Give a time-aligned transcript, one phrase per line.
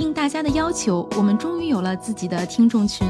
[0.00, 3.06] 应大家的要求，我们终于有了自己的听众群，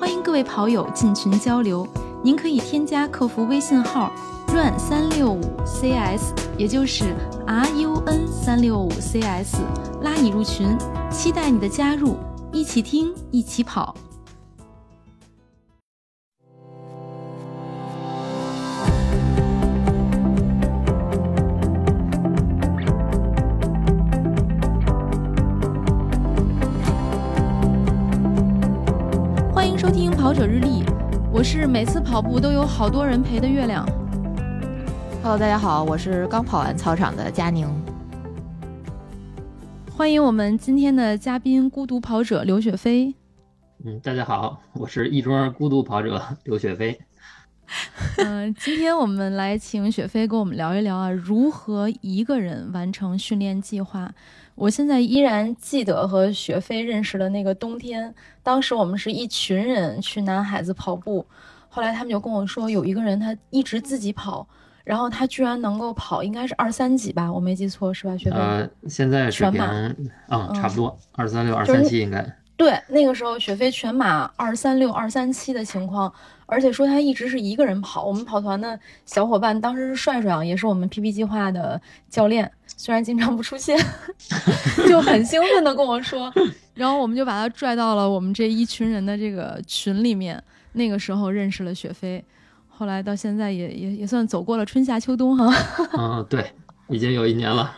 [0.00, 1.86] 欢迎各位跑友进群交流。
[2.20, 4.10] 您可以添加客服微信号
[4.52, 7.14] run 三六五 cs，也就是
[7.46, 9.54] r u n 三六五 cs，
[10.02, 10.76] 拉你入群，
[11.12, 12.16] 期待你的加入，
[12.50, 13.94] 一起听，一起跑。
[32.12, 33.86] 跑步都有好多人陪的月亮。
[35.22, 37.66] Hello，大家好，我是刚跑完操场的佳宁。
[39.90, 43.14] 欢迎我们今天的嘉宾孤独跑者刘雪飞。
[43.86, 47.00] 嗯，大家好，我是亦庄孤独跑者刘雪飞。
[48.22, 54.12] 嗯、今天我们来请雪飞跟我们聊一聊啊，如何一个人完成训练计划。
[54.54, 61.26] 我现在依然记得和雪飞认识的那个冬天，当时我们是一群人去南海子跑步，
[61.74, 64.46] 后来他们就跟我说，有一个人他一直自己跑，
[64.84, 68.36] 然后他居然能够跑，应该是二三几吧，我没记错是吧，雪飞？
[68.36, 69.96] 呃，现在水平，全马
[70.28, 72.22] 嗯，差不多二三六、二三七应该。
[72.58, 76.12] 对，那个时候雪飞全马二三六、二三七的情况，
[76.44, 78.04] 而且说他一直是一个人跑。
[78.04, 83.78] 我们跑团的小伙伴当时是帅帅啊，也是我们 PP 计划的教练，虽然经常不出现，
[84.86, 86.30] 就很兴奋的跟我说，
[86.74, 90.40] 然后我们就把他拽到了我们这一群人的这个群里面。
[90.72, 92.24] 那个时候认识了雪飞，
[92.68, 95.54] 后来到现在也也也算走过了春夏秋冬哈。
[95.98, 96.52] 嗯， 对，
[96.88, 97.76] 已经有一年了。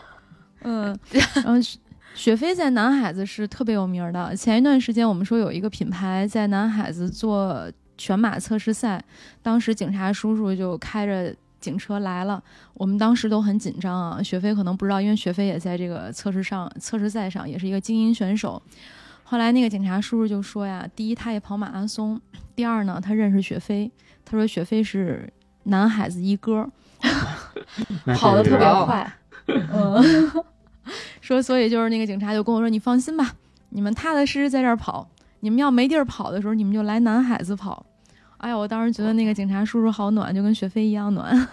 [0.61, 1.77] 嗯，然后雪
[2.15, 4.35] 雪飞在南海子是特别有名儿的。
[4.35, 9.03] 前一段时间我们说有一个品牌在南海子做全马测试赛，
[9.41, 12.41] 当时警察叔叔就开着警车来了，
[12.73, 14.23] 我们当时都很紧张啊。
[14.23, 18.61] 雪飞可能不知道，因为雪飞也在这个测试上测试赛上也是一个精英选手。
[19.27, 22.21] 后来那个警察叔叔就说呀，第一他也跑马拉松，
[22.55, 23.91] 第二呢他认识雪飞，
[24.23, 25.27] 他说雪飞是
[25.63, 26.69] 南海子一哥。
[28.05, 29.13] 那跑的特别快，
[29.47, 30.31] 嗯，
[31.21, 33.33] 说所以就是那个警察就跟我说，你放心吧，
[33.69, 35.07] 你们踏踏实实在这儿跑，
[35.41, 37.85] 你们要没地儿跑的时候，你们就来南海子跑。
[38.37, 41.47] 哎呀，我当时觉得那个警察叔叔好暖，就跟雪飞一样暖。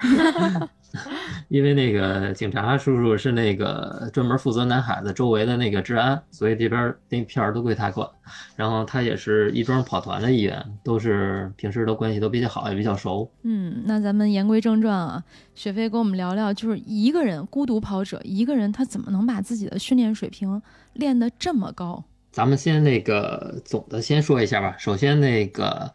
[1.48, 8.08] 因为那个警察叔叔是那个专门负责南海子周围的那个治安，所以这边那片儿都归他管。
[8.56, 13.30] 然后他也是亦庄跑团的一员，都是平时都关系都比较好，也比较熟。
[13.42, 15.22] 嗯，那咱们言归正传啊，
[15.54, 20.60] 雪飞跟我们聊聊，就是一个人孤独跑者，一个人他怎么能把自己的训练水平
[20.94, 22.04] 练得这么高？
[22.30, 24.76] 咱们先那个总的先说一下吧。
[24.78, 25.92] 首先那个，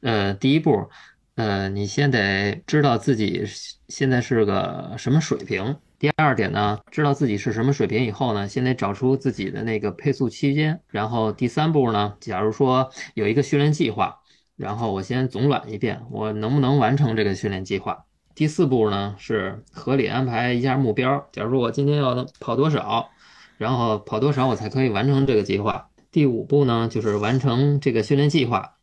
[0.00, 0.88] 呃，第一步，
[1.36, 3.44] 呃，你先得知道自己
[3.88, 5.76] 现在是个什么水平。
[5.98, 10.80] 第二点呢，知道自己是什么水平以后呢，先得找出自己的那个配速区间。
[10.88, 14.18] 然后第三步呢，假如说有一个训练计划，
[14.56, 18.04] 然后我先总览一遍，我能不能完成这个训练计划。
[18.34, 21.26] 第四步呢是合理安排一下目标。
[21.32, 23.10] 假如说我今天要跑多少，
[23.58, 25.90] 然后跑多少我才可以完成这个计划。
[26.10, 28.75] 第五步呢，就是完成这个训练计划，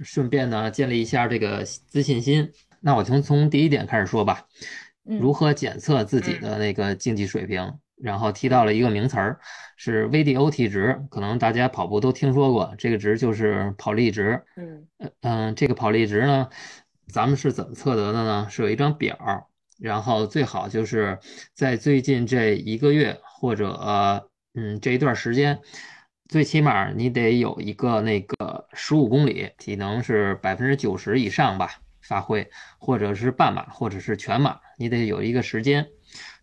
[0.00, 2.52] 顺便呢建立一下这个自信心。
[2.80, 4.46] 那我从从第一点开始说吧，
[5.08, 7.78] 嗯如何检测自己的那个竞技水平？
[7.96, 9.40] 然后提到了一个名词儿，
[9.78, 14.42] 是 VDOT 值，可能大家跑步都听说过，这个值就是跑力值。
[14.56, 16.50] 嗯呃嗯，这个跑力值呢，
[17.08, 18.46] 咱们是怎么测得的呢？
[18.50, 19.44] 是有一张表儿，
[19.80, 21.18] 然后最好就是
[21.54, 24.22] 在最近这一个月或者呃
[24.54, 25.58] 嗯这一段时间，
[26.28, 31.70] 最起码你得有一个那个十五公里体能是百分之九十以上吧
[32.00, 32.48] 发挥，
[32.78, 35.86] 或者是半马或者是全马，你得有一个时间。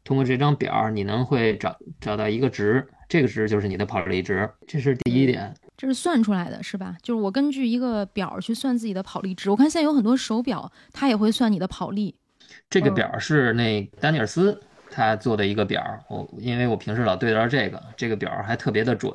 [0.04, 5.54] 通过这张表，你能会找找到一个值，这个值就是你的跑力值，这是第一点。
[5.78, 6.96] 这是算出来的，是吧？
[7.02, 9.50] 就是我根据一个表去算自己的跑力值。
[9.50, 12.16] 我看现在有很多手表，它也会算你的跑力。
[12.70, 14.62] 这个表是那丹尼尔斯
[14.92, 19.12] 他做的一个表，我因为我平时老对着这个，这个表还特别的准，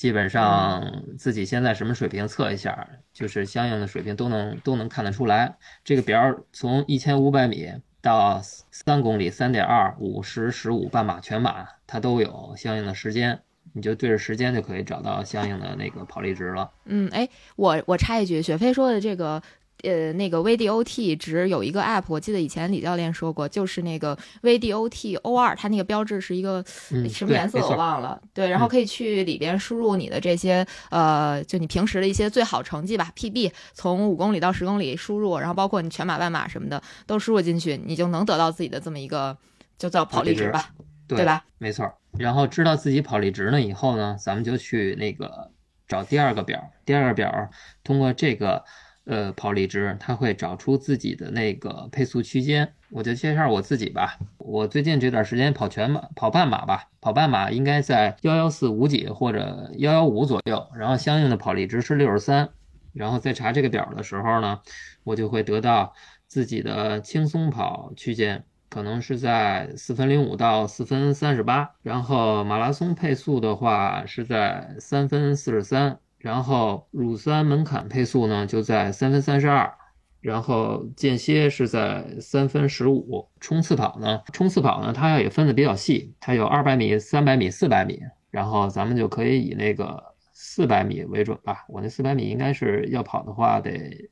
[0.00, 5.58] 基本上自己现在什么水平测一下，就是相应的水平都能都能看得出来。
[5.84, 6.18] 这个表
[6.54, 7.70] 从一千五百米
[8.00, 13.38] 到三公里、三点二、五、十、十五、半马、全马，它都有相应的时间，
[13.74, 16.70] 你就对着时间就可以找到相应的那个跑力值了。
[16.86, 19.42] 嗯，哎，我我插一句，雪飞说的这个。
[19.82, 28.20] 呃，那个 VDOT 值有一个 app，我记得以前李教练说过，就是那个 VDOT O 二，它那个标志是一个嗯，什么颜色我忘了。
[28.34, 39.36] 对，然后嗯可以去里边输入你的这些呃，就你平时的一些最好成绩吧，PB，从五公里到十公里输入，然后包括你全马、半马什么的都输入进去，你就能得到自己的这么一个
[39.78, 40.70] 就叫跑力值吧。
[41.08, 41.44] 对吧？
[41.58, 41.92] 没错。
[42.16, 45.50] 然后知道自己跑力值了以后呢，咱们就去那个
[45.88, 47.50] 找第二个表，第二个表
[47.82, 48.62] 通过这个
[49.04, 52.72] 呃跑力值，它会找出自己的那个配速区间。
[52.90, 62.48] 我就介绍我自己吧，我最近这段时间跑全马、跑半马吧，跑半马应该在幺幺四五几或者幺幺五左右，然后相应的跑力值是六十三。
[62.92, 64.60] 然后在查这个表的时候呢，
[65.04, 65.94] 我就会得到
[66.26, 68.44] 自己的轻松跑区间。
[68.68, 79.72] 可能是在四分零五到四分三十八，然后马拉松配速的话是在三分四十三，然后乳酸门槛配速呢就在三分三十二，
[80.20, 87.98] 然后间歇是在三分十五，冲刺跑呢，冲刺跑呢它也分的比较细，它有二百米、三百米、四百米，
[88.30, 89.98] 然后咱们就可以以那个
[90.34, 94.10] 四百米为准吧，我那四百米应该是要跑的话得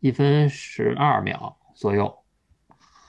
[0.00, 2.18] 一分十二秒左右。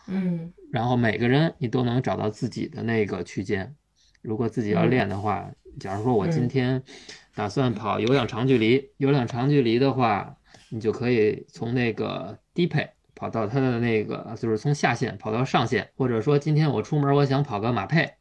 [0.07, 3.74] 嗯，然后每个人你都能找到自己的那个区间。
[4.22, 5.50] 如果自己要练的话，
[5.80, 6.84] 假如说我今天
[7.33, 10.38] 打算跑有氧长距离，有氧长距离的话，
[10.69, 18.13] 你就可以从那个低配跑到它的那个，就是从下线跑到上限，或者说今天我出门我想跑个马配，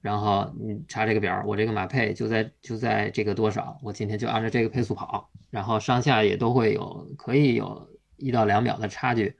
[0.00, 9.36] 然后你查这个表，我这个马配就在就在这个多少，我今天就按照这个配速跑，然后上下也都会有可以有一到两秒的差距。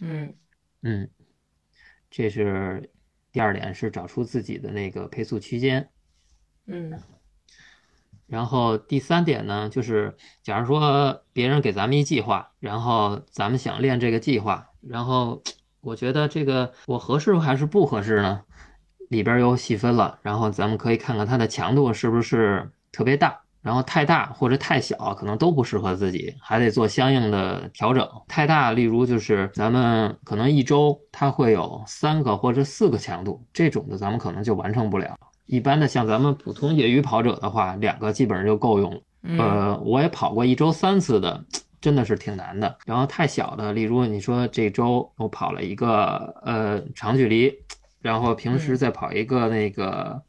[0.00, 0.34] 嗯。
[0.82, 1.10] 嗯，
[2.10, 2.90] 这是
[3.32, 5.90] 第二点，是找出自己的那个配速区间。
[6.64, 6.98] 嗯，
[8.30, 15.42] 然后第三点呢，就是假如说别人给咱们一计划，然后咱们想练这个计划，然后
[15.82, 18.40] 我觉得这个我合适还是不合适呢？
[19.08, 23.40] 里边有细分了，然后咱们可以看看它的强度是不是特别大。
[23.62, 28.08] 然后太大或者太小，可能都不适合自己，还得做相应的调整。
[28.26, 35.14] 太大，例如就是咱们可能一周它会有三个或者四个强度，这种的咱们可能就完成不了。
[35.50, 39.00] 一般的像咱们普通业余跑者的话，两个基本上就够用了。
[39.38, 41.44] 呃，我也跑过一周三次的，
[41.80, 42.78] 真的是挺难的。
[42.86, 47.52] 然后太小的，例如你说这周我跑了一个呃长距离，
[48.00, 50.22] 然后平时再跑一个那个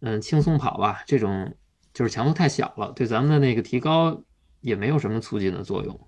[0.00, 1.54] 嗯轻松跑吧，这种。
[1.94, 4.22] 就是强度太小了，对咱们的那个提高
[4.62, 6.00] 也没有什么促进的作用。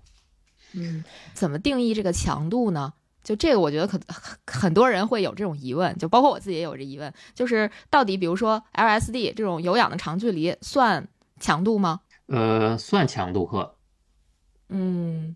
[0.73, 1.03] 嗯，
[1.35, 2.93] 怎么定义这个强度呢？
[3.25, 3.99] 就这个，我觉得可
[4.45, 11.05] 很多人会有这种疑问，就包括我自己也有这疑问，就是到底比如说 LSD 这种有氧的长距离算
[11.39, 12.01] 强度吗？
[12.27, 13.75] 呃，算强度课。
[14.69, 15.35] 嗯，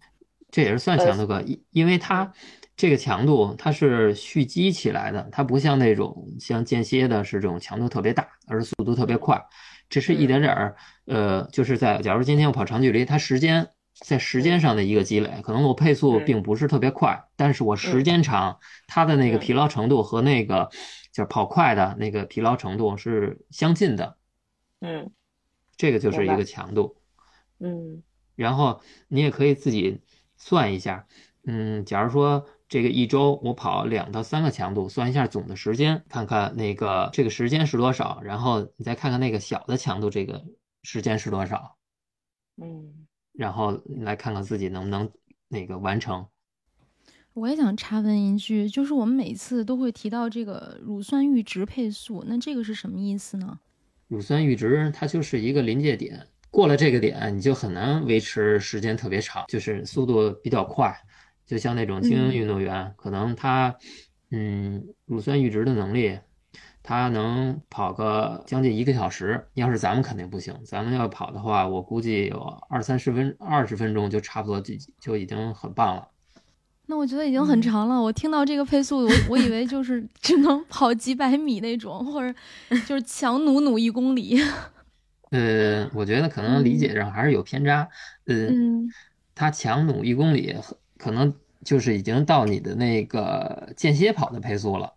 [0.49, 2.31] 这也是算强度课，因因为它
[2.77, 9.43] 这个强度它是蓄积起来的，它不像那种像间歇的是这种强度特别大，而是速度特别快。
[9.89, 10.75] 只是一点点儿，
[11.05, 13.67] 呃，就是在假如今天我跑长距离，它时间
[13.99, 20.69] 在时间上的一个积累，可能我配速并不是特别快，但是我时间长，它的那个疲劳程度和那个
[21.11, 24.17] 就是跑快的那个疲劳程度是相近的，
[24.81, 25.11] 嗯，
[25.77, 26.97] 这个就是一个强度，
[27.59, 28.01] 嗯，
[28.35, 30.01] 然后你也可以自己
[30.37, 31.07] 算一下，
[31.45, 32.45] 嗯，假如说。
[32.69, 40.45] 这个一周我跑两到三个强度，算一下总的时间，看看那个这个时间是多少，然后你再看看那个小的强度这个
[40.83, 41.77] 时间是多少，
[42.61, 45.09] 嗯，然后来看看自己能不能
[45.47, 46.25] 那个完成。
[47.33, 53.59] 我也想插问一句，就是我们每次都会提到这个乳酸阈值配速，那这个是什么意思呢？
[54.07, 60.93] 乳酸阈值它就是一个临界点，过了这个点你就很难维持时间特别长，就是速度比较快。
[61.45, 63.75] 就像那种精英运动员，可能他，
[64.31, 66.19] 嗯，乳酸阈值的能力，
[66.89, 69.45] 他能跑个将近一个小时。
[69.53, 76.07] 要是咱们肯定不行，咱们要跑的话，我估计有二三十分二十分钟就差不多就就已经很棒了。
[76.87, 78.01] 那我觉得已经很长了。
[78.01, 82.35] 我听到这个配速，我我以为就是只能跑几百米那种， 或者
[82.87, 84.41] 就是强努努一公里。
[85.29, 87.87] 呃，我觉得可能理解上还是有偏差。
[88.25, 88.89] 嗯，
[89.35, 90.55] 他强努一公里。
[90.97, 94.91] 可能就是已经到你的那个间歇跑的配速了。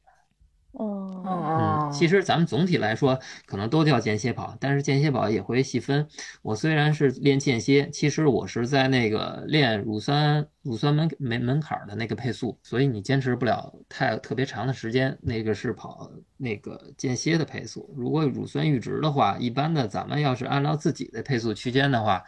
[0.73, 6.09] 哦，嗯，其实咱们总体来说可能都叫间歇跑，但是间歇跑也会细分。
[6.41, 15.17] 我虽然是练间歇，其实我是在那个练乳酸乳酸门门门槛的那个配速，所以你坚持不了太特别长的时间。
[15.21, 17.95] 那个是跑那个间歇的配速。
[17.95, 22.25] 如果乳酸阈值的话，一般的咱们要是按照自己的配速区间的话。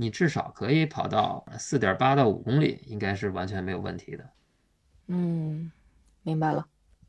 [0.00, 4.24] 你至少可以跑到四点八到五公里，应该是完全没有问题的。
[5.08, 5.72] 嗯，
[6.22, 6.64] 明白了。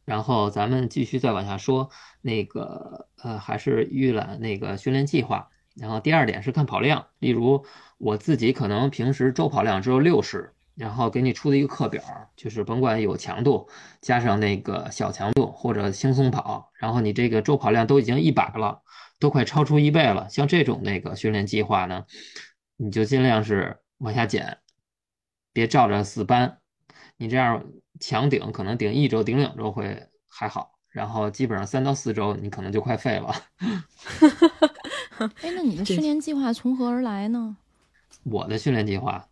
[0.09, 1.91] 然后咱们继续再往下说，
[2.23, 5.49] 那个呃，还是预览那个训练计划。
[5.75, 7.63] 然后第二点是看跑量，例如
[7.99, 12.01] 我自己可能平时周跑量只有六十，然后给你出的一个课表，
[12.35, 13.69] 就是甭管有强度，
[14.01, 18.81] 加上那个小强度或者轻松跑，然后你这个周跑量都已经一百了，
[19.19, 20.27] 都快超出一倍了。
[20.27, 22.05] 像这种那个训练计划呢，
[22.77, 24.57] 你就尽量是往下减，
[25.53, 26.57] 别照着死搬。
[27.17, 27.63] 你这样
[27.99, 33.33] 强顶可能顶一周、顶两周会还好，然后基本上三到四周你可能就快废了。
[35.41, 37.57] 哎，那 你的训练计划从何而来呢？
[38.23, 39.27] 我的训练计划，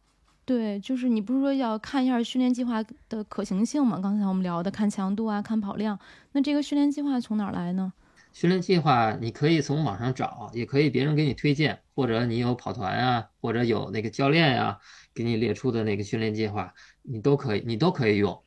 [0.46, 4.00] 对，就是你不是说要看一下训练计划的可行性吗？
[4.02, 6.00] 刚才我们聊的看强度啊，看跑量，
[6.32, 7.92] 那这个训练计划从哪儿来呢？
[8.34, 14.78] 训练计划你可以从网上找，也可以别人给你推荐，或者你有跑团啊，或者有那个教练呀
[15.14, 18.44] 给你列出的那个训练计划，你都可以，你都可以用。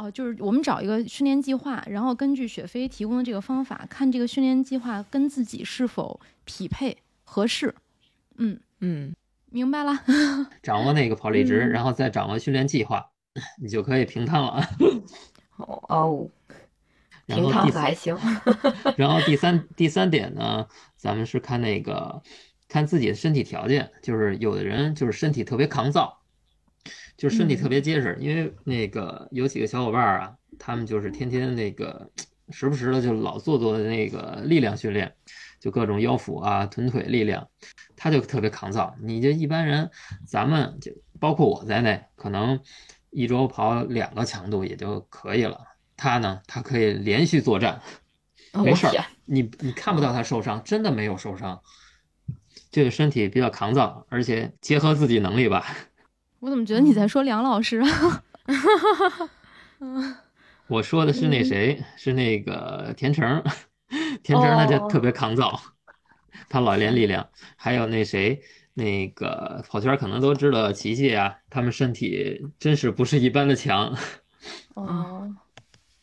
[0.00, 7.74] 哦，就是我们找一个训练计划，然后根据雪飞提供的这个方法，看这个训练计划跟自己是否匹配合适。
[8.38, 9.14] 嗯嗯，
[9.50, 9.92] 明白了。
[10.62, 13.10] 掌握那个跑力值，然后再掌握训练计划，
[13.60, 14.66] 你就可以平摊了。
[15.58, 16.26] 哦，
[17.26, 18.16] 平摊还行。
[18.96, 20.66] 然后第三第三点呢，
[20.96, 22.22] 咱们是看那个
[22.68, 26.19] 看自己的身体条件，就是有的人就是身体特别抗造。
[27.20, 32.10] 就身体特别结实，因为那个有几个小伙伴啊，他们就是天天那个
[32.48, 35.14] 时不时的就老做做那个力量训练，
[35.60, 37.46] 就各种腰腹啊、臀腿力量，
[37.94, 38.96] 他就特别抗造。
[39.02, 39.90] 你这一般人，
[40.26, 42.58] 咱们就包括我在内，可能
[43.10, 45.60] 一周跑两个强度也就可以了。
[45.98, 47.82] 他呢，他可以连续作战，
[48.54, 51.60] 没事儿，你你看不到他受伤，真的没有受伤，
[52.70, 55.66] 这个身体比较抗造，而且结合自己能力吧。
[56.40, 58.22] 我怎么觉得你在说梁老师啊？
[60.68, 63.42] 我说的是那谁，是那个田成，
[64.22, 65.60] 田成他就特别抗造，
[66.48, 67.28] 他老练力量。
[67.56, 68.40] 还有那谁，
[68.72, 73.94] 那个跑圈可能都知道琪琪啊，他们身体真是不是一般的强。
[74.74, 75.34] 哦，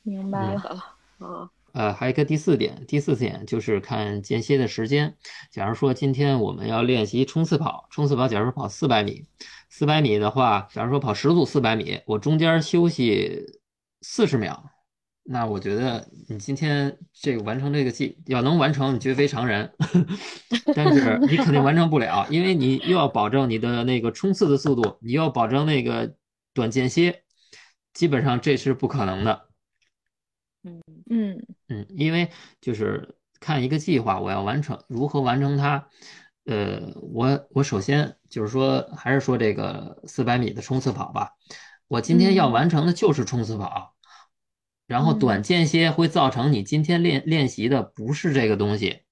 [0.03, 0.83] 明白了。
[1.19, 5.15] 嗯，呃，还有一个第四点，第四点就是看间歇的时间。
[5.49, 9.25] 假如说今天我们要练习冲刺跑，冲刺跑，假如跑四百米。
[9.77, 13.45] 四百米的话，假如说跑十组四百米，我中间休息
[14.01, 14.71] 四十秒，
[15.21, 19.71] 那我觉得你今天这个完成这个计要能完成，你绝非常人。
[20.73, 26.15] 但是你肯定完成不了，因为你又要保证你的那个冲刺的速度，你要保证那个
[26.55, 27.21] 短间歇，
[27.93, 29.47] 基本上这是不可能的。
[30.63, 35.87] 嗯嗯嗯，因为就是看一个计划，我要完成如何完成它。
[36.45, 41.31] 呃，我我首先就是说，还是说这个四百米的冲刺跑吧。
[41.87, 43.93] 我今天要完成的就是冲刺跑，
[44.87, 49.03] 然后短间歇会造成你今天练练习的不是这个东西，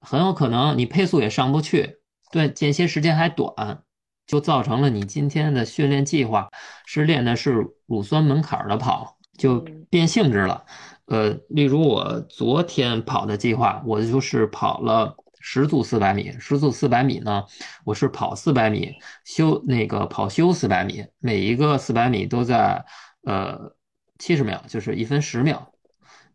[0.00, 1.98] 很有可能你配速也上不去，
[2.30, 3.82] 对，间歇时间还短，
[4.26, 6.48] 就造成了你今天的训练计划
[6.86, 10.64] 是练的是乳酸门槛的跑，就变性质了。
[11.04, 15.16] 呃，例如我昨天跑的计划，我就是跑了。
[15.44, 17.44] 十组四百米，十组四百米呢？
[17.84, 18.94] 我是跑四百米，
[19.24, 22.84] 休那个跑休四百米，每一个四百米都在
[23.24, 23.74] 呃
[24.18, 25.72] 七十秒，就是一分十秒，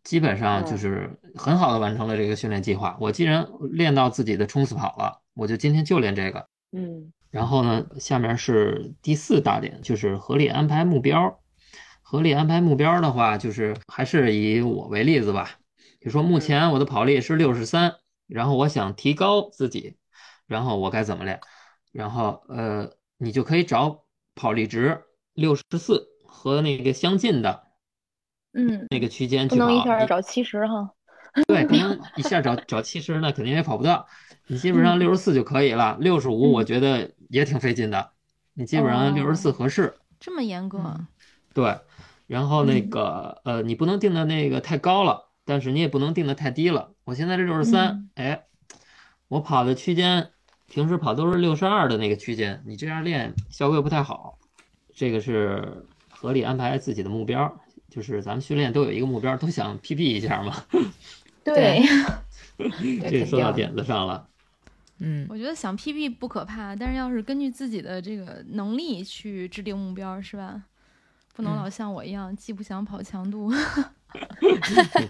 [0.03, 2.97] 基本上就是很好的完成了这个训练计划。
[2.99, 6.45] 我既然练到自己的冲刺跑了，我就今天就练这个。
[6.73, 11.39] 嗯，然后呢，下面是第四大点，就是合理安排目标。
[12.01, 15.51] 合理安排目标的话，就是还是以我为例子吧，
[15.97, 17.95] 比如说目前我的跑力是六十三。
[18.27, 19.97] 然后我想提高自己，
[20.45, 21.39] 然后我该怎么练？
[21.91, 24.03] 然后呃，你就可以找
[24.35, 25.03] 跑力值
[25.33, 27.63] 六十四和那个相近的，
[28.53, 29.65] 嗯，那个区间去跑。
[29.65, 30.93] 不能一下找七十哈。
[31.47, 34.07] 对，不能 一下找找七十，那肯定也跑不到。
[34.47, 38.11] 你基本上六十四就可以了，六十五我觉得也挺费劲的。
[38.53, 39.97] 你基本上六十四合适。
[40.19, 40.79] 这么严格？
[41.53, 41.79] 对。
[42.25, 45.26] 然后那个呃，你不能定的那个太高了。
[45.47, 46.91] 但是你也不能定的太低了。
[47.05, 48.43] 我现在这六十三，哎，
[49.29, 50.31] 我跑的区间，
[50.67, 52.61] 平时跑都是六十二的那个区间。
[52.65, 54.37] 你这样练效果不太好。
[54.93, 60.53] 这个是合理安排自己的目标，就是咱们训练都有一个目标，都想 PB 一下嘛。
[61.45, 61.81] 对，
[63.09, 64.27] 这说到点子上了。
[64.99, 70.63] 嗯，我觉得想 PB 不可怕，但是要是根据自己的这个能力去制定目标，是吧？
[71.35, 73.53] 不能老像我一样，既不想跑强度。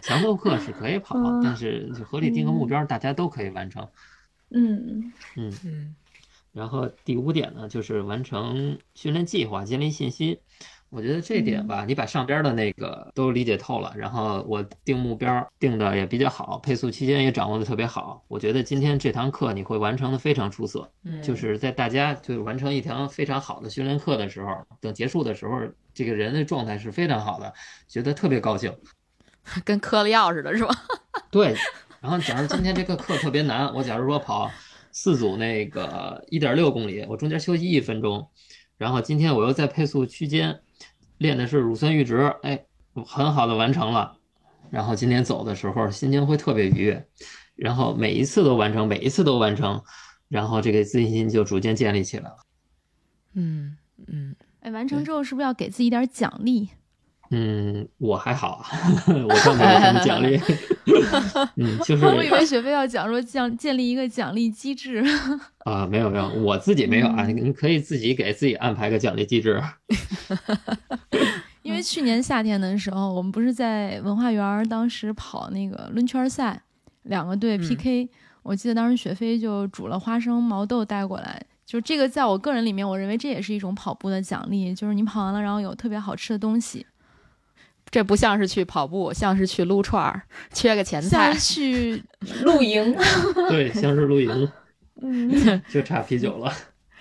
[0.01, 3.87] 强度课是可以跑，但是就合理定个目标，大家都可以完成。
[4.49, 5.95] 嗯嗯嗯。
[6.53, 10.37] 然后第五点呢，就是完成训练计划，建立信心。
[10.89, 18.23] 我觉得这点吧，你把上边的那个都理解透了，然后我定目标定的也比较好，配速期间也掌握的特别好。
[18.29, 20.89] 我觉得今天这堂课你会完成的非常出色，
[21.21, 25.59] 就是在大家就完成一堂非常好的训练课的时候，等结束的时候，
[25.93, 27.53] 这个人的状态是非常好的，
[27.89, 28.73] 觉得特别高兴，
[29.65, 30.73] 跟嗑了药似的，是吧？
[31.31, 31.55] 对。
[31.99, 34.49] 然后假如今天这个课特别难，我假如说跑
[34.91, 38.29] 四组那个一点六公里，我中间休息一分钟，
[38.77, 40.59] 然后今天我又在配速区间。
[41.17, 42.63] 练的是乳酸阈值，哎，
[43.03, 44.19] 很好的完成了。
[44.69, 47.07] 然后今天走的时候心情会特别愉悦，
[47.55, 49.83] 然后每一次都完成，每一次都完成，
[50.27, 52.37] 然后这个自信心就逐渐建立起来了。
[53.33, 53.75] 嗯
[54.05, 56.69] 嗯，哎，完成之后是不是要给自己点奖励？
[57.29, 58.63] 嗯，我还好，
[59.07, 60.39] 我倒没有什么奖励。
[61.57, 65.03] 嗯，就 是我以为雪飞要讲说奖建立一个奖励机制
[65.65, 69.61] 啊，没有没有，我自己没有啊，你你可以自己给自己安排个奖励机制。
[71.63, 76.61] 因为去年夏天的时候，我们不是在文化园当时跑那个抡圈赛，
[77.03, 78.09] 两个队 PK，
[78.41, 86.85] 我记得当时雪飞就煮了花生毛豆带过来，就这个在我个人里面，我认为这也是一种跑步的奖励，就是你跑完了，然后有特别好吃的东西。
[87.89, 90.21] 这不像是去跑步，像是去撸串儿，
[90.53, 91.31] 缺个前菜。
[91.31, 92.03] 像去
[92.43, 92.95] 露营。
[93.49, 94.51] 对，像是露营。
[95.01, 96.51] 嗯，就差啤酒了。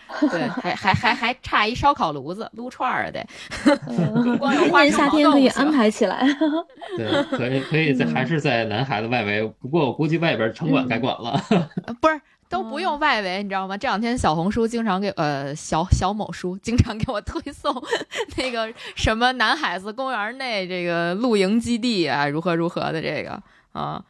[0.31, 3.27] 对，还还还还差一烧烤炉子，撸串儿得。
[4.39, 6.25] 光有花夏天可以安排起来。
[6.97, 11.43] 对，可以可以在还是在南海的外围，不过我估计外边城管该管了。
[12.01, 12.21] 不是。
[12.49, 13.77] 都不用外围，你知道吗？
[13.77, 17.75] 这两天小红书经常给呃小小某书经常给我推送
[18.37, 24.05] 那个什么南海子公园内这个露营基地啊，如何如何的这个啊，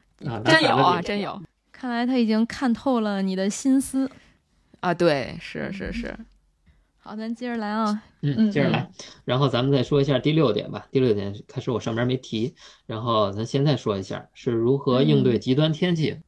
[0.45, 1.41] 真有啊，真有。
[1.73, 4.11] 看来他已经看透了你的心思
[4.81, 6.17] 啊，对，是是是。
[6.99, 8.91] 好，咱接着来啊，嗯，接着来。
[9.25, 10.89] 然后咱们再说一下第六点吧。
[10.91, 12.55] 第六点开始我上边没提，
[12.87, 16.19] 然后咱现在说一下是如何应对极端天气。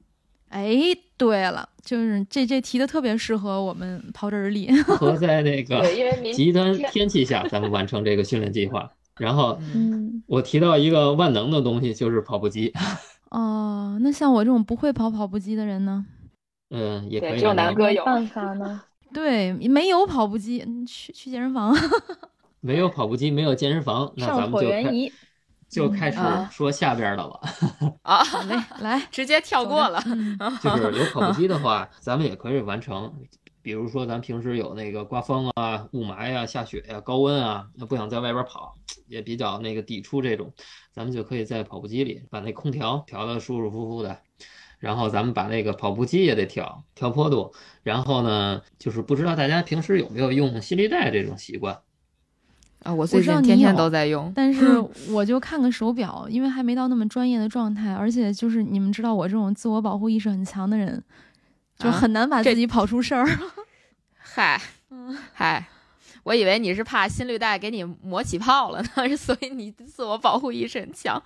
[0.50, 0.70] 哎，
[1.18, 4.70] 对了，就是这这提的特别适合我们跑者日历。
[4.82, 5.84] 和在那个
[6.32, 8.88] 极端天气下，咱们完成这个训练计划。
[9.18, 9.58] 然后，
[10.28, 12.72] 我提到一个万能的东西，就是跑步机。
[13.30, 16.06] 哦，那像我这种不会跑跑步机的人呢？
[16.70, 17.38] 嗯，也可以。
[17.38, 18.80] 只有南哥有办法呢。
[19.12, 21.74] 对，没有跑步机，去去健身房。
[22.60, 24.92] 没有跑步机，没有健身房，那咱们就开。
[25.68, 26.18] 就开始
[26.50, 27.40] 说下边的了
[28.02, 30.02] 啊，来来， 直接跳过了。
[30.62, 33.12] 就是有跑步机的话，咱们也可以完成。
[33.60, 38.74] 比如说，咱平时有那个刮风啊、雾霾呀、下雪呀、高温啊，那不想在外边跑，
[39.08, 40.50] 也比较那个抵触这种，
[40.90, 44.18] 咱们就可以在跑步机里把那空调调的舒舒服服的。
[44.78, 47.52] 然后咱们把那个跑步机也得调调坡度。
[47.82, 51.78] 然后呢，就是不知道大家平时有没有用心率带这种习惯。
[52.84, 54.64] 啊，我最近天天都在用，但是
[55.10, 61.02] 我就看个手表，因为还没到那么专业的状态，而且就是你们知道我这种自我保护意识很强的人，
[61.76, 63.26] 就很难把自己跑出事儿。
[64.16, 64.60] 嗨，
[65.32, 65.68] 嗨，
[66.22, 71.20] 我以为你是怕心率带给你磨起泡了呢， 所以你自我保护意识很强。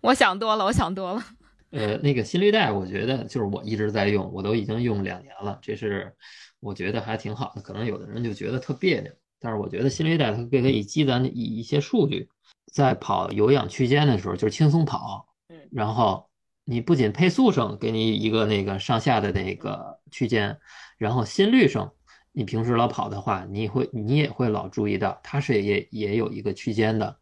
[0.00, 1.22] 我想多了，我想多了。
[1.70, 6.14] 呃，那个心率带，我觉得就是我一直在用，我都已经用两年了，这是
[6.58, 7.60] 我觉得还挺好的。
[7.60, 9.12] 可能有的人就觉得特别扭。
[9.38, 12.28] 但是我觉得心率带它可以积攒一一些数据，
[12.72, 16.28] 在跑有氧区间的时候，就是轻松跑，嗯，然后
[16.64, 20.58] 你不仅配速上给你一个那个上下的那个区间，
[20.96, 21.92] 然后心率上，
[22.32, 27.16] 你平时老跑的话，你会你也会老注意到，它是也也有一个区间的，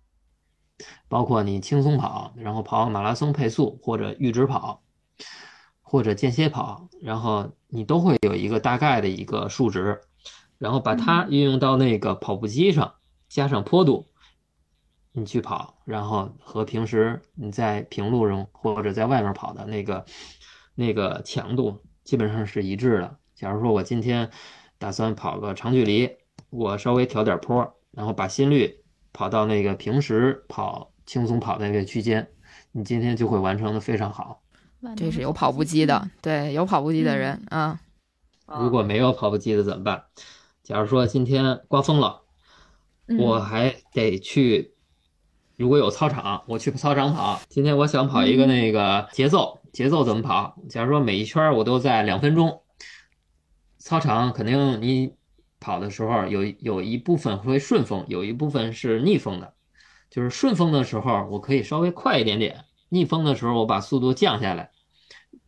[1.09, 4.83] 包括你轻松跑，然后跑马拉松配速或者阈值跑，
[5.83, 10.01] 或者间歇跑，然后你都会有一个大概的一个数值。
[10.59, 12.95] 然后把它运用到那个跑步机上，
[13.29, 14.07] 加上坡度，
[15.13, 20.05] 你去跑，然后和平时你在平路上或者在外面跑的那个
[20.75, 23.17] 那个强度基本上是一致的。
[23.35, 24.31] 假如说我今天
[24.79, 26.11] 打算跑个长距离，
[26.51, 32.31] 我稍微调点坡，然后把心率跑到那个平时跑轻松跑的那个区间，
[32.73, 34.43] 你今天就会完成的非常好。
[34.97, 37.81] 这是有跑步机的，对，有跑步机的人啊。
[38.47, 40.05] 如果没有跑步机的怎么办？
[40.65, 42.23] 假如说今天刮风了，
[43.19, 44.73] 我还得去。
[45.57, 47.39] 如果有操场，我去操场跑。
[47.51, 50.57] 今天我想跑一个那个节奏，节奏怎么跑？
[50.71, 52.63] 假如说每一圈我都在两分钟，
[53.77, 55.15] 操场肯定你
[55.61, 59.53] 跑的时候有有一部分会顺风，有一部分是逆风的。
[60.09, 62.55] 就是顺风的时候，我可以稍微快一点点；
[62.89, 64.71] 逆风的时候，我把速度降下来，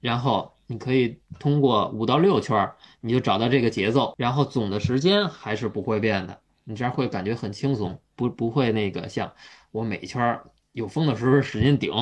[0.00, 0.55] 然后。
[0.66, 6.40] 你可以通过五到六圈，你就找到这个节奏，然后总的时间还是不会变的。
[6.64, 9.32] 你这样会感觉很轻松，不不会那个像
[9.70, 11.92] 我每一圈儿有风的时候使劲顶，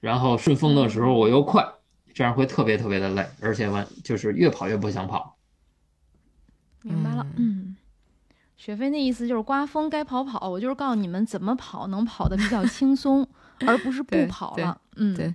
[0.00, 1.66] 然后顺风的时候我又快，
[2.14, 5.36] 这样会特别特别的累，而且完就是越跑越不想跑。
[6.82, 7.76] 明白了，嗯。
[8.56, 13.24] 雪飞那意思就是刮风该跑跑，我就是告诉你们怎么跑能跑得比较轻松，
[13.64, 14.80] 而不是不跑了。
[14.96, 15.32] 嗯，对，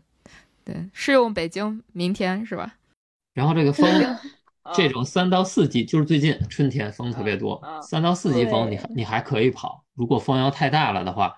[0.63, 2.76] 对，适用北京明天是吧？
[3.34, 3.88] 然后这个风，
[4.73, 9.84] 这种三到四级就是最近春天风特别多，三到四级风你你还可以跑。
[9.93, 11.36] 如果风要太大了的话，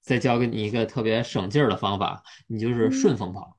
[0.00, 3.56] 再教给你一个特别省劲儿的方法，你就是顺风跑。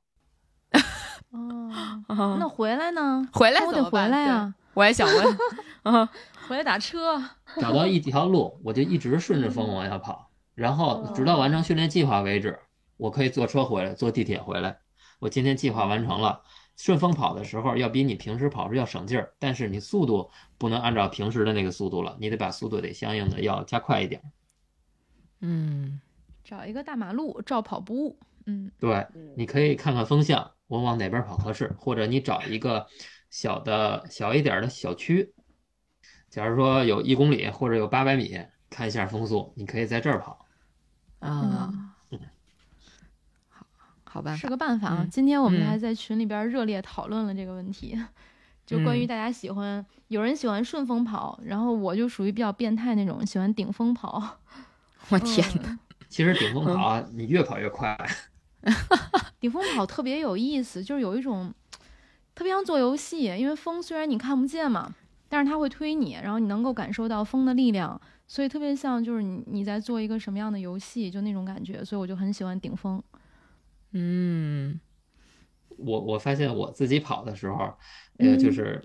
[1.32, 3.28] 哦，那回来呢？
[3.32, 4.54] 回来我得回来啊！
[4.74, 5.38] 我也想问，
[5.84, 6.08] 嗯。
[6.46, 7.24] 回来打车，
[7.62, 12.60] 找到一条路，我就一直顺着风往下跑，然后直到完成训练计划为止。
[12.98, 14.78] 我可以坐车回来，坐地铁回来。
[15.24, 16.44] 我今天计划完成了，
[16.76, 24.22] 顺风跑的时候要比你平时跑时要省劲儿，但是你速度不能按照平时的那个速度了，你得把速度得相应的要加快一点。
[25.40, 26.02] 嗯，
[26.44, 28.20] 找一个大马路照跑不误。
[28.48, 29.08] 嗯，对，
[29.38, 32.86] 你可以看看风向，我往哪边跑合适，或者你找一个
[33.30, 35.34] 小的小一点的小区。
[36.30, 38.38] 假如说有一公里或者有八百米，
[38.70, 40.46] 看一下风速，你可以在这儿跑。
[41.20, 41.93] 啊，
[44.14, 45.08] 好，好吧，是个办法啊。
[45.10, 48.00] 今天我们还在群里边热烈讨论了这个问题，
[48.64, 54.38] 就关于大家喜欢，有人喜欢顺风跑，然后我就属于比较变态那种，喜欢顶风跑。
[55.10, 55.80] 我天哪！
[56.10, 57.98] 其实顶风跑，你越跑越快。
[59.42, 61.52] 顶风跑特别有意思，就是有一种
[62.36, 64.94] 特别像做游戏，因为风虽然你看不见嘛。
[65.28, 73.02] 但是它会推你，然后你能够感受到风的力量，所以特别像就是你你在做一个什么样的游戏，就那种感觉，所以我就很喜欢顶风。
[73.94, 74.80] 嗯，
[75.78, 77.74] 我我发现我自己跑的时候，
[78.18, 78.84] 呃，就是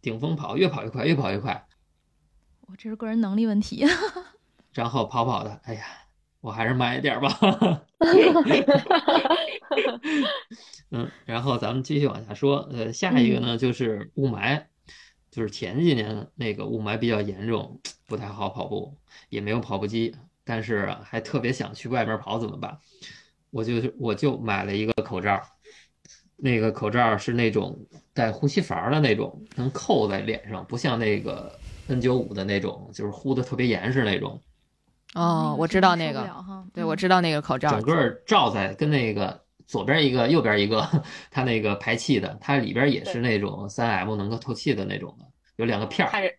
[0.00, 1.66] 顶峰跑，越跑越快，越跑越快。
[2.62, 3.84] 我这是个人能力问题。
[4.72, 5.84] 然后跑跑的，哎呀，
[6.40, 7.28] 我还是慢一点吧。
[10.90, 14.64] 嗯，然后咱们继续往下说，呃，下一个呢就是雾霾。
[15.30, 18.96] 就是前几年那个雾霾比较严重，不太好跑步，
[19.30, 20.14] 也没有跑步机，
[20.44, 22.78] 但是还特别想去外面跑，怎么办？
[23.54, 25.40] 我就我就买了一个口罩，
[26.36, 27.78] 那个口罩是那种
[28.12, 31.56] 带呼吸阀的那种，能扣在脸上，不像那个
[31.88, 34.40] N95 的那种，就是呼的特别严实那种。
[35.14, 36.28] 哦，我知道那个，
[36.72, 39.42] 对，我知道那个口罩，整个罩在跟那个。
[39.66, 40.86] 左边一个，右边一个，
[41.32, 45.24] 它那个排气的，它里边也是那种三 M 能够透气的那种的，
[45.56, 46.34] 有两个片儿，看着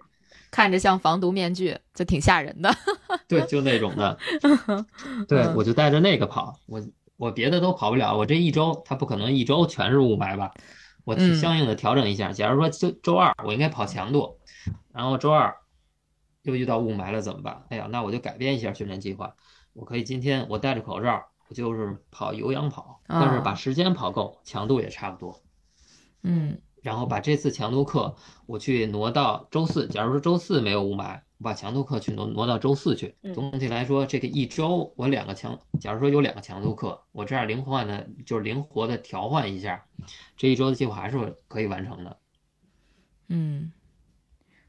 [0.51, 2.71] 看着像防毒面具，就挺吓人的。
[3.27, 4.15] 对，就那种的。
[5.27, 6.79] 对，我就带着那个跑，我
[7.17, 10.51] 我别的都跑不了，我这一周它不可能一周全是雾霾吧？
[11.03, 12.31] 我相应的调整一下。
[12.31, 14.39] 假如说周周二我应该跑强度，
[14.91, 15.55] 然后周二
[16.43, 17.65] 又遇到雾霾了怎么办？
[17.69, 19.35] 哎呀，那我就改变一下训练计划，
[19.73, 21.25] 我可以今天我戴着口罩。
[21.47, 25.39] 我就是跑有氧跑，但是把时间跑够，强度也差不多。
[26.23, 29.87] 嗯，然后把这次强度课我去挪到周四。
[29.87, 33.15] 假如说周四没有雾霾，我把强度课去挪挪到周四去。
[33.33, 39.83] 总体来说，这个一周我两个强，假如说有两个强度课，我这样灵活的，就是灵活的调换一下，
[40.37, 42.17] 这一周的计划还是可以完成的。
[43.29, 43.71] 嗯。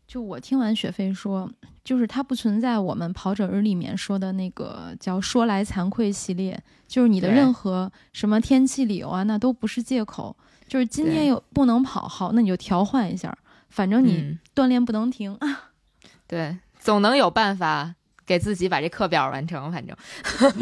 [0.06, 1.50] 就我听完雪飞说，
[1.84, 10.36] 就是它不存在我们跑者日里面说的那个叫“说来惭愧”系列，就是你的任何什么天气理由啊，那都不是借口。
[10.68, 13.36] 就是今天有不能跑，好，那你就调换一下，
[13.68, 15.70] 反正你锻炼不能停啊。
[16.26, 17.94] 对，总能有办法
[18.26, 19.70] 给自己把这课表完成。
[19.70, 19.96] 反正，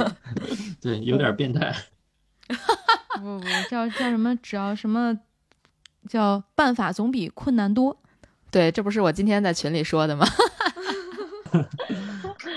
[0.81, 1.75] 对，有点变态。
[3.17, 4.37] 不不，叫叫什么？
[4.37, 5.19] 只要什么
[6.09, 7.97] 叫办法总比困难多。
[8.51, 10.27] 对，这不是我今天在群里说的吗？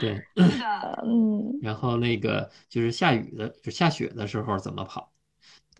[0.01, 1.57] 对，嗯。
[1.61, 5.11] 然后那个就是下雨的，就下雪的时候怎么跑？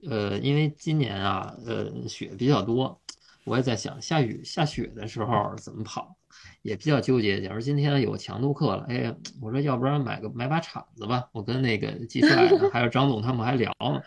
[0.10, 3.00] 呃，因为今年啊，呃，雪比较多，
[3.46, 6.16] 我也在想下雨下雪的时候怎么跑，
[6.62, 7.42] 也比较纠结。
[7.42, 11.24] 假如今天有强度课了，哎，我说要不然买个买把铲子吧。
[11.32, 14.02] 我跟那个季帅还有张总他们还聊呢，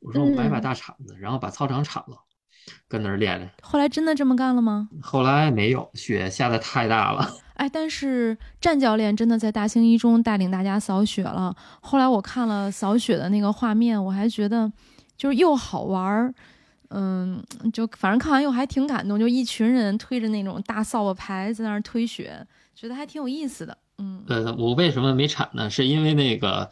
[0.00, 2.16] 我说我买把大铲子，然后把操场铲了。
[2.88, 4.88] 跟那儿练练，后来真的这么干了吗？
[5.02, 7.30] 后来没有，雪下的太大了。
[7.56, 11.54] 哎，但是战教练真的在大兴一中带领大家扫雪了。
[11.82, 14.72] 后来我看了扫雪的那个画面，我还觉得
[15.24, 16.34] 就是又好玩儿，
[16.90, 23.78] 嗯，就反正看完又还挺感动，就一群人推着那种大扫把牌在那儿推雪，觉得还挺有意思的。
[23.96, 25.70] 嗯，呃，我为什么没铲呢？
[25.70, 26.68] 是因为那个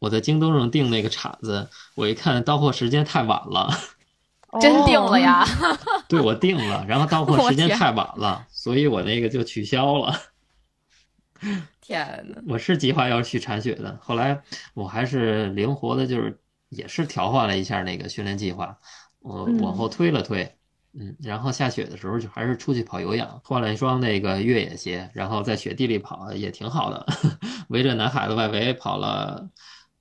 [0.00, 3.70] 我在京东上订那个铲子，我一看到货时间太晚了。
[4.60, 5.46] 真定了呀？
[6.08, 10.12] 对，我定了，然后到货时间太晚了，所以我那个就取消了。
[11.80, 14.42] 天呐，我是计划要去铲雪的，后来
[14.74, 16.36] 我还是灵活的，就是
[16.72, 18.78] 也是调换了一下那个训练计划，
[19.20, 20.56] 我嗯往后推了推，
[20.94, 27.06] 嗯，然后下雪的时候就还是出去跑有氧，换了一双那个越野鞋，然后在雪地里跑也挺好的，
[27.68, 29.50] 围着南海的外围跑了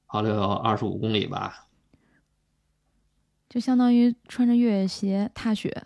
[0.08, 1.68] 跑了有二十五公里吧，
[3.50, 5.86] 就相当于穿着越野鞋踏雪。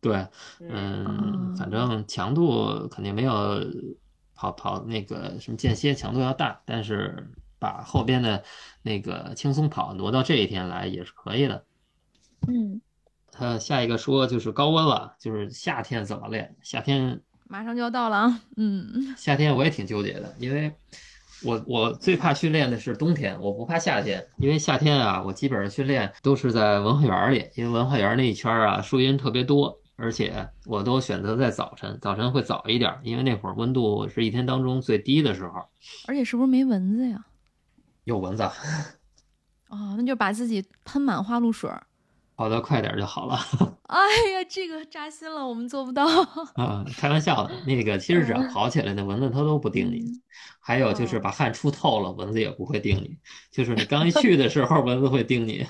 [0.00, 0.16] 对，
[0.58, 3.60] 嗯嗯，反正强度肯定没有
[4.34, 7.30] 跑跑那个什么间歇强度要大，但是
[7.62, 8.42] 把后边的
[8.82, 11.64] 那个轻松跑挪到这一天来也是可以的。
[12.48, 12.80] 嗯
[13.30, 16.54] 他下一个说就是高温了，就是夏天怎么练？
[16.60, 18.84] 夏天马上就要到了啊，嗯，
[19.16, 20.70] 夏天我也挺纠结的，因为
[21.44, 35.54] 我我最怕训练的是冬天，我不怕夏天，因为夏天啊，我基本上训练都是在文化园里，因为文化园那一圈儿啊树荫特别多，而且我都选择在早晨，早晨会早一点儿，因为那会儿温度是一天当中最低的时候，
[36.06, 37.24] 而且是不是没蚊子呀？
[38.04, 38.42] 有蚊子，
[39.68, 41.86] 哦，那就把自己喷满花露水儿。
[42.34, 43.38] 跑得快点就好了。
[43.86, 43.98] 哎
[44.32, 46.04] 呀，这个扎心了，我们做不到。
[46.54, 50.20] 啊，开玩笑的，那个其实只要跑起来，那蚊子它都不叮你。
[50.58, 53.16] 还有就是把汗出透了，蚊子也不会叮你。
[53.52, 55.64] 就是你刚一去的时候，蚊子会叮你。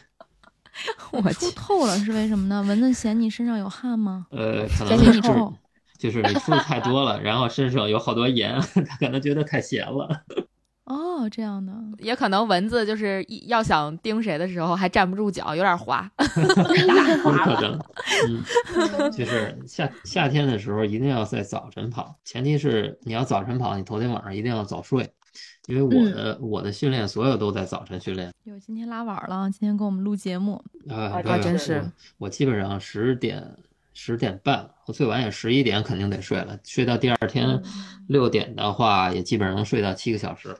[1.10, 2.62] 我出，透了是为什么呢？
[2.62, 4.26] 蚊子嫌你身上有汗吗？
[4.30, 5.30] 呃，可能就是。
[5.98, 10.24] 就是你出的太多了，然后身上有好多盐，它可能觉得太咸了。
[10.84, 11.72] 哦，这样的。
[11.98, 16.10] 也可能蚊子就是一要想叮谁的时候还站不住脚，有点滑。
[16.18, 17.78] 有可能，
[18.28, 25.08] 嗯，就是夏夏天的时候一定要在早晨跑，前提是你要早晨跑，你头天晚上一定要早睡，
[25.66, 28.32] 因为我的、我的训练所有都在早晨训练。
[28.42, 30.62] 有今天拉晚了，今天给我们录节目。
[30.88, 31.74] 啊，啊对真是
[32.18, 33.56] 我我基本上十点
[33.94, 37.62] 十点半，我最晚也十一点肯定得睡了，睡到第二天
[38.08, 40.58] 六点的话，也基本上能睡到七个小时了。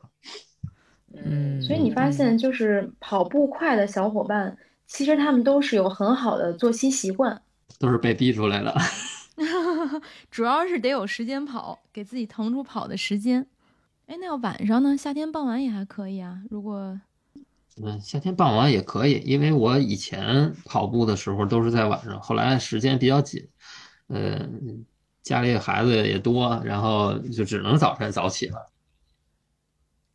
[1.14, 7.40] 嗯所以你发现，就是跑步快的小伙伴，其实他们都是有很好的作息习惯。
[7.78, 8.74] 都是被逼出来的。
[10.30, 13.46] 主要是得有时间跑，给自己腾出跑的时间。
[14.06, 14.96] 哎，那要晚上呢？
[14.96, 16.42] 夏天傍晚也还可以啊。
[16.50, 17.00] 如果
[17.80, 23.48] 嗯，夏天傍晚也可以，因为我以前跑步的时候都是在晚上，后来时间比较紧，
[24.08, 24.46] 呃，
[25.22, 28.71] 家里孩子也多，然后就只能早晨早起了。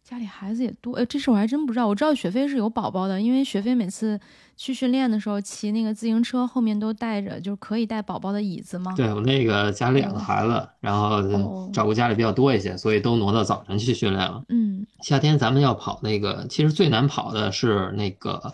[0.10, 1.86] 家里孩子也多，哎，这事我还真不知道。
[1.86, 4.18] 我知道雪飞是有宝宝的，因为雪飞每次
[4.56, 8.94] 去训练的时候骑那个自行车，后面都带着就是可以带宝宝的椅子嘛。
[8.94, 14.42] 对我那个家里两个孩子，然后哦照顾家里比较多一些，所以都挪到早晨去训练了。
[14.48, 18.54] 嗯，夏天咱们要跑那个，其实最难跑的是那个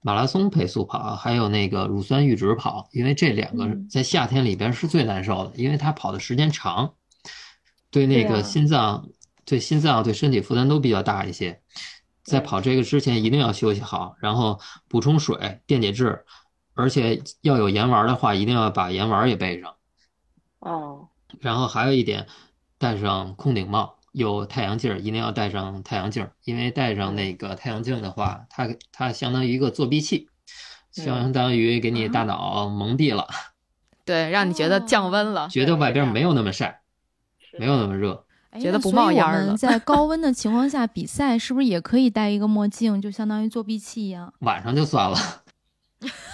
[0.00, 6.94] 马拉松配速跑，还有那个乳酸阈值跑，因为这两个嗯在夏天里边是最难受的，因为它跑的时间长，
[7.90, 9.06] 对那个心脏、
[9.44, 11.60] 对心脏、对身体负担都比较大一些。
[12.22, 16.24] 在跑这个之前一定要休息好，然后补充水、电解质，
[16.72, 19.74] 而且要有盐丸的话，一定要把盐丸也备上。
[20.60, 21.08] 哦，
[21.40, 22.26] 然后还有一点，
[22.78, 30.30] 戴上空顶帽，有太阳镜儿，一定要戴上太阳镜儿，因为戴上那个太阳镜的话，它它相当于一个作弊器，
[30.90, 33.28] 相当于给你大脑蒙蔽了，
[34.06, 35.50] 对，让你觉得降温了。
[35.50, 36.80] 觉得外边没有那么晒，
[37.58, 38.24] 没有那么热。
[38.54, 44.32] 哎觉得不那所以我冒烟儿了们在高温的 情况下比赛，是不是也可以戴一个墨镜，就相当于作弊器一样？
[44.40, 45.16] 晚上就算了，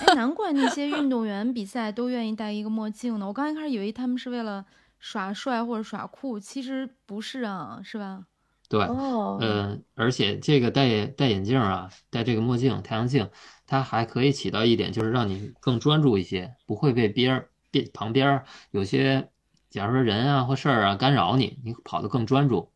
[0.00, 3.26] 哎，难怪那些运动员比赛都愿意戴一个墨镜呢。
[3.26, 4.66] 我刚一开始以为他们是为了
[4.98, 8.24] 耍帅或者耍酷，其实不是啊，是吧？
[8.68, 13.30] 对，哦，嗯，而且这个戴戴眼镜啊，戴这个墨镜、太阳镜，
[13.66, 19.29] 它还可以起到一点，就是让你更专注一些，不会被边儿边旁边儿有些，
[19.70, 22.70] 假如说人啊或事儿啊干扰你，你跑得更专注。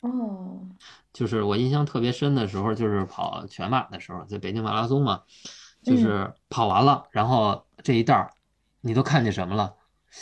[0.00, 0.68] 哦，
[1.12, 5.22] 就是我印象特别深的时候，就是跑全马的时候，在北京马拉松嘛，
[5.82, 8.30] 就是跑完了，然后这一道儿
[8.80, 9.74] 你都看见什么了？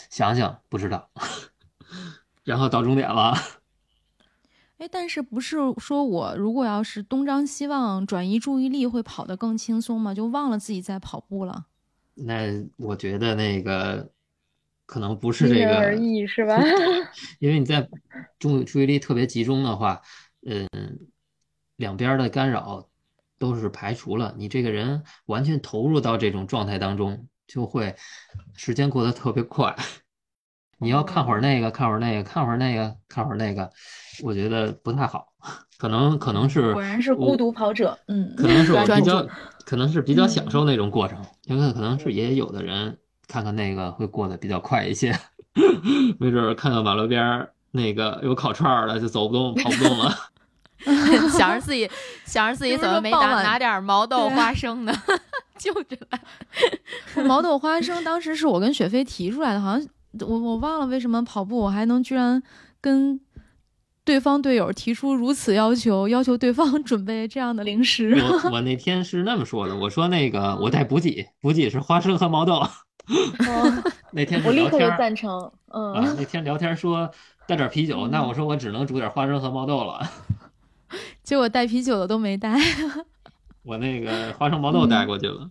[0.09, 1.09] 想想不知道，
[2.43, 3.33] 然后到终点了。
[4.77, 10.13] 哎，但是不是说我如果要是东张西望，转移注意力会跑得更轻松吗？
[10.13, 11.65] 就忘了自己在跑步了。
[12.15, 14.11] 那我觉得那个
[14.87, 16.57] 可能不是这因人而，异是吧？
[17.39, 17.87] 因为你在
[18.39, 20.01] 注注意力特别集中的话，
[20.47, 20.67] 嗯，
[21.75, 22.87] 两边儿的干扰
[23.37, 27.95] 都是排除了，你这个人完全投入到这种状态当中，就会
[28.55, 29.75] 时间过得特别快。
[30.79, 33.69] 你要看会儿那个，看会儿那个，看会儿那个，看会儿那个，
[34.23, 35.27] 我觉得不太好。
[35.77, 39.27] 可能可能是果然是孤独跑者，嗯，可能是我比较，
[39.65, 45.17] 可能是比较享受那种过程，因为可能是也有的人看看那个会过得比较快一些，
[46.19, 50.15] 没准儿看到马路边儿那个有烤串儿了，就走不动、跑不动了。
[51.35, 51.89] 想着自己，
[52.25, 54.93] 想着自己怎么没拿拿点毛豆、花生呢？
[55.57, 57.23] 就着来。
[57.23, 59.87] 毛豆、花生，当时是我跟雪飞提出来的，好像
[60.19, 62.41] 我我忘了为什么跑步我还能居然
[62.79, 63.19] 跟
[64.05, 68.15] 对方队友提出如此要求，要求对方 准备这样的零食。
[68.21, 72.61] 我我那天是那么说的，我说那个我带补给，补给是花生和毛豆。
[74.11, 75.51] 那天我立刻就赞成。
[75.67, 77.09] 嗯，那天聊天说
[77.45, 80.01] 带点啤酒，那我说我只能煮点花生和毛豆了。
[81.23, 82.57] 结果带啤酒的都没带，
[83.63, 85.49] 我那个花生毛豆带过去了，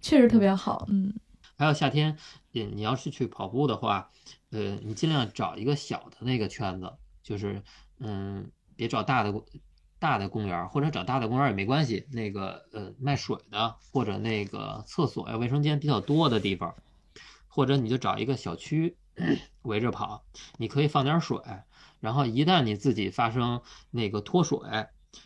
[0.00, 0.86] 确实特别好。
[0.88, 1.12] 嗯，
[1.56, 2.16] 还有夏天，
[2.52, 4.10] 你你要是去跑步的话，
[4.50, 6.92] 呃，你尽量找一个小的那个圈子，
[7.22, 7.60] 就是
[7.98, 9.32] 嗯，别找大的
[9.98, 12.06] 大的公园，或者找大的公园也没关系。
[12.10, 16.74] 那个呃，卖水的或者那个厕所呀、卫生间比较多的地方，
[17.48, 18.96] 或者你就找一个小区
[19.62, 20.24] 围着跑，
[20.56, 21.38] 你可以放点水。
[22.00, 24.58] 然后一旦你自己发生那个脱水，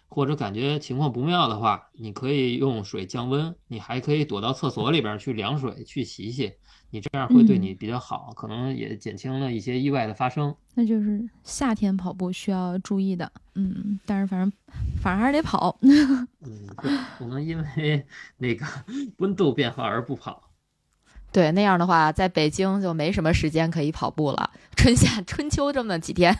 [0.08, 6.54] 或者感觉情况不妙的话，你可以用水降温，你还可以躲到厕所里边去凉水去洗洗，
[6.94, 10.54] 你这样会对你比较好，可能也减轻了一些意外的发生。
[10.74, 14.52] 那就是夏天跑步需要注意的，嗯，但是反正
[15.00, 16.28] 反正还是得跑， 嗯，
[17.18, 18.66] 不能因为那个
[19.16, 20.50] 温度变化而不跑。
[21.32, 24.50] 对，那样的话，在北京就没什么时间可以跑步了。
[24.76, 26.38] 春夏 春秋这么几天，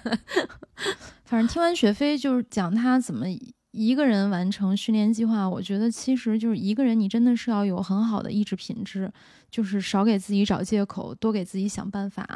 [1.25, 3.27] 反正听完雪飞就是讲他怎么
[3.73, 9.13] 一个人完成训练计划，我觉得其实就是一个人，你真的是要有很好的意志品质，
[9.51, 12.27] 就是少给自己找借口，多给自己想办法。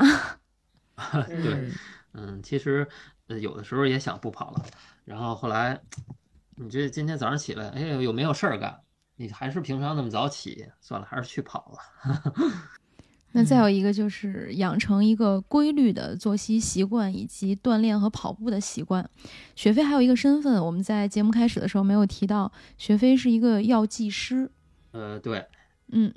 [1.27, 1.71] 对，
[2.15, 2.89] 嗯，其实
[3.27, 4.65] 有的时候也想不跑了，
[5.05, 5.81] 然后后来
[6.57, 8.81] 你这今天早上起来，哎，有没有事儿干？
[9.17, 11.79] 你还是平常那么早起，算了，还是去跑了。
[13.37, 19.07] 那再有一个就是养成一个规律的作息习惯，以及锻炼和跑步的习惯。
[19.55, 24.51] 雪飞还有一个身份，我们在节目开始的时候没有提到，雪飞是一个药剂师。
[24.93, 25.45] 呃，对，
[25.93, 26.11] 嗯。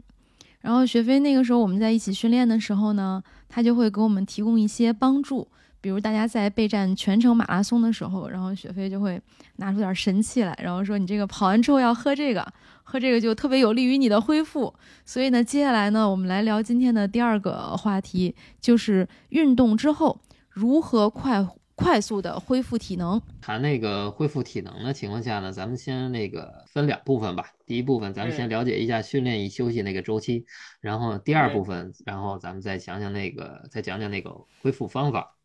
[0.62, 5.45] 然后雪飞那个时候我们在一起训练的时候呢，他就会给我们提供一些帮助。
[5.82, 9.21] 比如大家在备战全程马拉松的时候，然后雪飞就会
[9.55, 12.45] 拿出点神器来，然后说你这个跑完之后要喝这个，
[12.89, 14.73] 喝这个就特别有利于你的恢复。
[15.06, 23.21] 所以呢，接下来呢，我们来聊今天的第二个话题，就是运动之后如何快快速的恢复体能。
[23.41, 27.45] 谈那个恢复体能的情况下呢，咱们先那个分两部分吧。
[27.67, 30.45] 第一部分咱们先了解一下训练与休息那个周期，
[30.82, 35.36] 然后第二部分，然后咱们再讲讲那个，再讲讲那个恢复方法。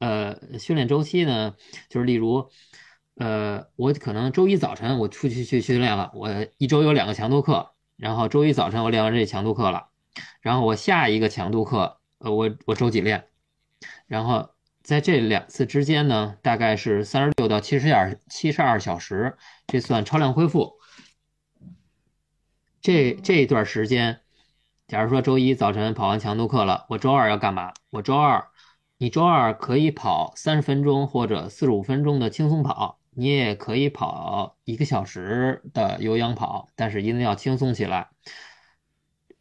[0.00, 1.54] 呃，训练周期呢，
[1.88, 2.50] 就是例如，
[3.16, 9.88] 呃，我可能周一早晨我出去去训练了，我一周有两个强度课，然后周一早晨我练完这强度课了，
[10.40, 13.28] 然后我下一个强度课，呃，我我周几练，
[14.06, 14.50] 然后
[14.82, 19.36] 在这两次之间呢，大概是三十六到七十二七十二小时，
[19.68, 20.72] 这算超量恢复。
[22.80, 24.22] 这这一段时间，
[24.88, 27.72] 假如说周一早晨跑完强度课了，我周二要干嘛？
[27.90, 28.48] 我周二。
[28.96, 38.08] 你周二可以跑三十分钟或者四十五分钟的轻松跑，你也可以跑一个小时的有氧跑，但是一定要轻松起来。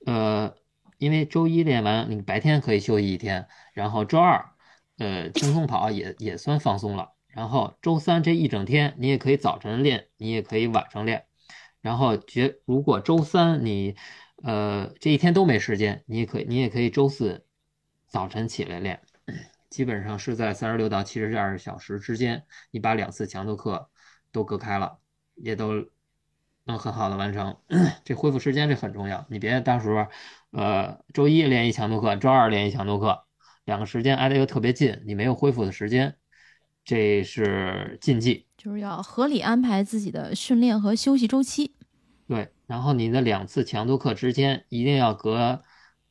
[0.06, 0.56] 呃，
[0.98, 4.52] 因为周一练完，你白天可以休息一天，然后周二，
[4.98, 7.14] 呃，轻松跑也也算放松了。
[7.28, 11.26] 然后周三这一整天，你也可以早晨练，你也可以晚上练。
[11.82, 13.96] 然后觉如果周三你，
[14.44, 17.46] 呃，这一天都没时间，你也可以，你也可以周四
[18.08, 19.02] 早晨起来练。
[19.74, 23.90] 基本上是在三十六到七十二小时之间，你把两次强度课
[24.32, 25.00] 都隔开了，
[25.34, 25.88] 也都
[26.66, 27.58] 能很好的完成。
[28.06, 30.06] 这恢复时间这很重要，你别到时候，
[30.52, 33.24] 呃，周一练一强度课，周二练一强度课，
[33.66, 36.18] 两个时间挨得又特别近，你没有恢复的时间，
[36.86, 38.46] 这是禁忌。
[38.56, 41.76] 就是要合理安排自己的训练和休息周期。
[42.28, 45.64] 对，然后你的两次强度课之间一定要隔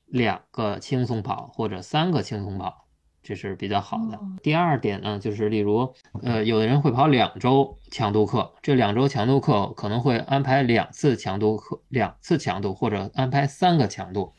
[0.06, 2.81] 两个轻松跑或者三个轻松跑。
[3.22, 4.18] 这是比较好的。
[4.42, 14.32] 第二点呢，就是例如，呃，有的人会跑两周强度课，这两周强度课可能会安排两次强度课，两次强度或者安排三个强度，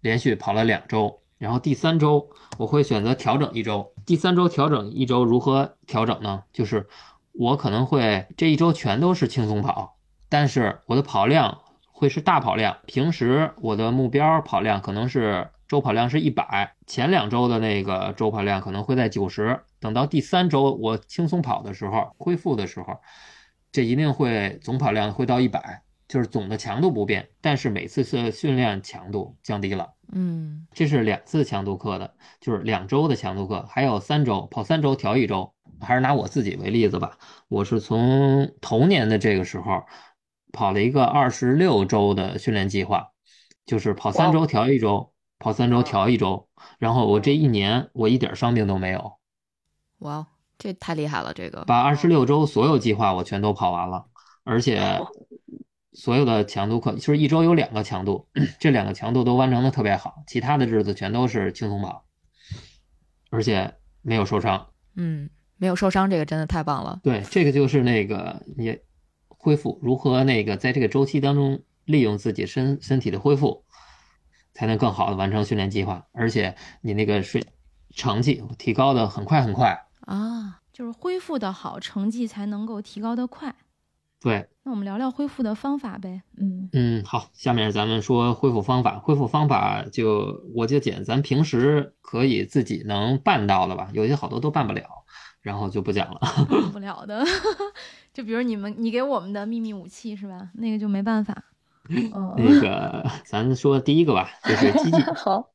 [0.00, 2.28] 连续跑了两周，然后第三周
[2.58, 3.90] 我会选择调整一周。
[4.04, 6.42] 第三周调整一周如何调整呢？
[6.52, 6.86] 就是
[7.32, 9.96] 我可能会这一周全都是轻松跑，
[10.28, 12.76] 但是我的跑量会是大跑量。
[12.84, 15.48] 平时我的目标跑量可能是。
[15.70, 19.60] 周跑量是一百，前两周的那个周跑量可能会在九十。
[19.78, 22.98] 等到第三周我轻松跑的时候，恢复的时候，
[23.70, 25.84] 这一定会总跑量会到一百。
[26.08, 29.92] 就是总的强度不变，但是每次的训练强度降低了。
[30.10, 35.54] 嗯这是两次强度课的，就是两周的强度课，还有三周跑三周调一周。
[35.80, 37.16] 还是拿我自己为例子吧，
[37.46, 39.84] 我是从头年的这个时候
[40.52, 43.12] 跑了一个二十六周的训练计划，
[43.64, 46.46] 就是跑三周调一周，跑三周调一周。
[46.78, 49.14] 然后我这一年我一点伤病都没有，
[49.98, 50.26] 哇，哦
[50.56, 54.04] 这太厉害了，这个把二十六周所有计划我全都跑完了，
[54.44, 55.00] 而且
[55.94, 58.28] 所有的强度课就是一周有两个强度，
[58.60, 62.04] 这两个强度都完成的特别好，其他的日子全都是轻松跑，
[63.30, 64.68] 而且没有受伤。
[64.96, 67.00] 嗯没有受伤，这个真的太棒了。
[67.02, 68.82] 对，这个就是那个也
[69.28, 73.64] 恢复如何那个在这个周期当中利用自己身身体的恢复，
[74.60, 77.42] 才能更好的完成训练计划，而且你那个睡
[77.96, 79.86] 成绩提高的很快很快。
[80.02, 83.54] 啊，就是恢复的好，成绩才能够提高的快。
[84.20, 86.20] 对，那我们聊聊恢复的方法呗。
[86.36, 88.98] 嗯嗯，好，下面咱们说恢复方法。
[88.98, 94.84] 恢复方法就我就讲咱平时可以自己能办到的吧，有些好多都办不了，
[95.40, 96.20] 然后就不讲了。
[96.50, 97.24] 办不 了的，
[98.12, 100.50] 就比如你们你给我们的秘密武器是吧？
[100.52, 101.44] 那个就没办法。
[102.14, 105.50] 嗯，那个咱说第一个吧，就是积极 好，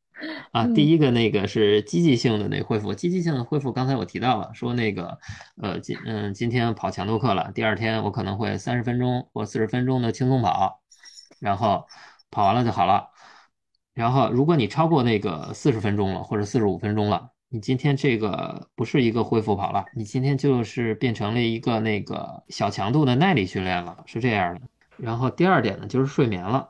[0.51, 5.17] 啊，嗯第一个那个是积极性的那恢复，积极性的恢复，刚才我提到了，说那个
[5.61, 10.81] 呃今嗯今天跑强度课了，第二天我可能会三十分钟或四十分钟的轻松跑，
[11.39, 11.85] 然后
[12.29, 13.07] 跑完了就好了。
[13.93, 24.61] 然后如果你超过那个四十分钟了或者四十五分钟了，你今天这个不是一个恢复跑了，你今天就是变成了一个那个小强度的耐力训练了，是这样的。
[24.97, 26.69] 然后第二点呢就是睡眠了。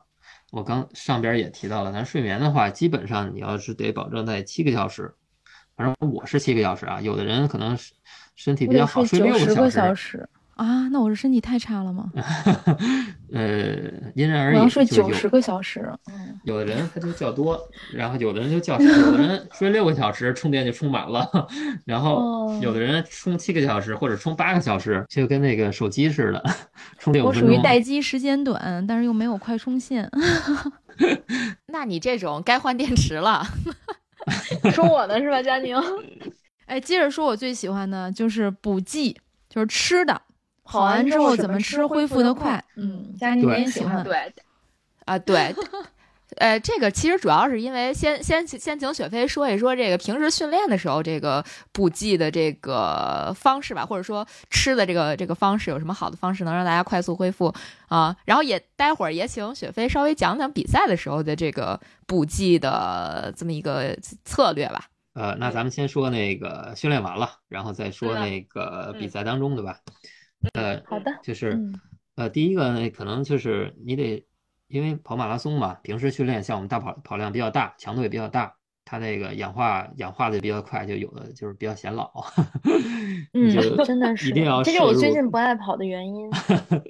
[0.52, 5.14] 我刚上边也提到了，咱睡眠的话，基本上你要是得保证在七个小时，
[5.76, 7.94] 反正我是七个小时啊，有的人可能是
[8.36, 12.10] 身体比较好，睡睡六十个小小时，啊，那我是身体太差了吗？
[13.32, 13.76] 呃，
[14.16, 15.92] 因人而异，要睡九十个小时。
[16.08, 17.60] 嗯，有的人他就较多，
[17.94, 21.30] 然后有的人就较少，有的人睡六个小时充电就充满了，
[21.86, 26.44] 然后哦有的人充七个小时或者充八个小时，就跟那个手机似的，
[27.00, 27.62] 充六我属于。
[27.62, 30.10] 待机时间短，但是又没有快充线。
[31.68, 33.46] 那你这种该换电池了。
[34.72, 35.76] 说我呢是吧，佳宁？
[36.66, 39.18] 哎，接着说，我最喜欢的就是补剂，
[39.50, 40.22] 就是吃的。
[40.66, 42.62] 跑完完之后怎怎么吃吃恢复的快？
[42.76, 44.04] 嗯，佳宁对你也喜欢？
[44.04, 44.34] 对，
[45.06, 45.56] 啊对。
[46.38, 51.42] 呃，这个其实主要是因为先先先请雪飞说一说这个平时训练的时候这个
[51.72, 57.54] 补剂的这个方式吧，或者说吃的这个这个方式有什么好的方式能让大家快速恢复
[57.88, 58.14] 啊？
[58.26, 63.96] 然后也待会儿也请雪飞稍微讲讲比赛的时候的这个补剂的这么一个
[64.26, 64.88] 策略吧。
[65.14, 69.78] 呃，那咱们先说那个训练完了，然后再说那个比赛当中，对吧？
[70.54, 71.80] 呃，好的，就是嗯
[72.16, 74.26] 呃，第一个呢，可能就是你得，
[74.68, 78.56] 因为跑马拉松嘛，平时训练像我们大跑跑量比较大，强度也比较大，
[78.86, 82.12] 它那个氧化氧化的比较快，就有的就是比较显老，
[83.34, 86.32] 你就嗯，真的是，一定要这是我最近不爱跑的原因。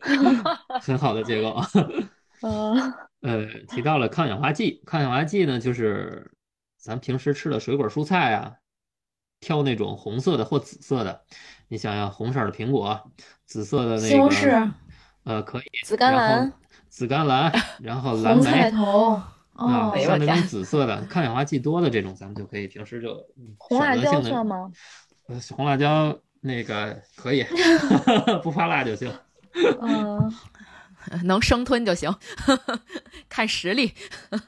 [0.82, 1.56] 很好的结构。
[2.42, 6.32] 嗯呃，提到了抗氧化剂，抗氧化剂呢，就是
[6.78, 8.58] 咱平时吃的水果蔬菜啊，
[9.40, 11.26] 挑那种红色的或紫色的。
[11.68, 13.12] 你想要红色的苹果，
[13.46, 14.72] 紫色的那西红个柿、
[15.24, 16.54] 呃，可以，紫甘蓝、
[16.90, 19.32] 紫甘蓝，然后蓝红菜莓头、啊
[19.98, 24.72] 像那种紫色的抗氧化剂多的这种，咱们就可以平时就嗯红辣椒算吗？
[25.28, 27.46] 呃红辣椒那个可以，
[28.44, 29.12] 不怕辣就行。
[29.82, 30.34] 嗯，
[31.24, 32.14] 能生吞就行，
[33.30, 33.94] 看实力。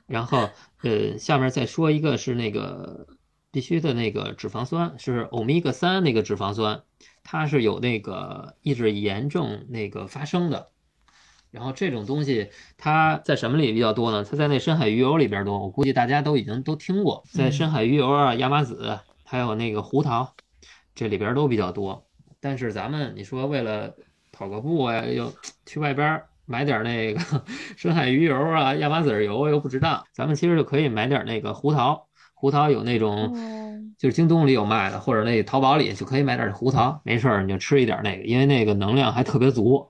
[0.06, 0.50] 然后
[0.84, 3.08] 呃，下面再说一个是那个
[3.50, 6.84] 必须的那个脂肪酸，是欧米伽三那个脂肪酸，
[7.30, 10.70] 它是有那个抑制炎症那个发生的。
[11.52, 14.24] 然后这种东西它在什么里比较多呢？
[14.24, 20.34] 它在那深海鱼油里边多，我估计大家都已经都听过，在深海鱼油啊、亚麻籽还有那个胡桃
[20.96, 22.08] 这里边都比较多。
[22.40, 23.94] 但是咱们你说为了
[24.32, 25.34] 跑个步啊，又
[25.66, 27.20] 去外边买点那个
[27.76, 32.07] 深海鱼油啊、亚麻籽油又不值当，咱们其实就可以买点那个胡桃，
[32.40, 39.88] 胡桃有那种哦就是京东里有卖的，或者那淘宝里就可以买点胡桃，没事儿你就吃一点那个，因为那个能量还特别足，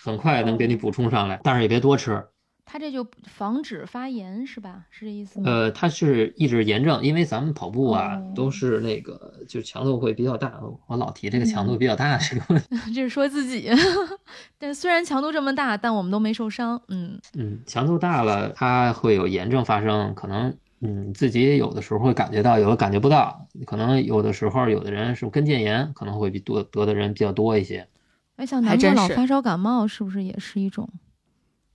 [0.00, 2.24] 很快能给你补充上来，但是也别多吃。
[2.70, 4.84] 它这就防止发炎是吧？
[4.90, 5.50] 是这意思吗？
[5.50, 12.66] 呃，它是抑制炎症，因为咱们跑步啊哦都是那个就强度会比较大，我老提这个强度比较大这个问题。
[12.94, 13.70] 这是说自己，
[14.58, 16.80] 但虽然强度这么大，但我们都没受伤。
[16.88, 27.88] 嗯，嗯，强度大了，它会有炎症发生，可能嗯自己有的时候会感觉到，有的感觉不到，可能有的时候有的人是跟腱炎，可能会比多得的人比较多一些。
[28.36, 30.88] 哎，像南哥还真是老发烧感冒，是不是也是一种？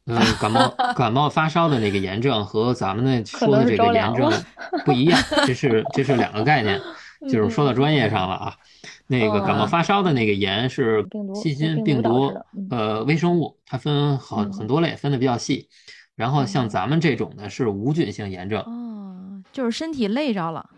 [0.05, 4.31] 嗯， 感冒感冒发烧的那个炎症和咱们那说的这个炎症
[4.85, 6.81] 不一样，这是这是两个概念，
[7.29, 8.55] 就是说到专业上了啊。
[9.07, 12.33] 那个感冒哦发烧的那个炎是细菌、病病毒
[12.69, 15.67] 呃微生物，它分很嗯很多类，分的比较细。
[16.15, 20.69] 然后像嗯咱们这种的是无菌性炎症，哦，就是身体累着了。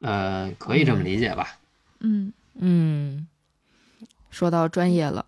[0.00, 1.58] 呃，可以这么理解吧？
[2.00, 3.26] 嗯，嗯，
[4.30, 5.26] 说到专业了，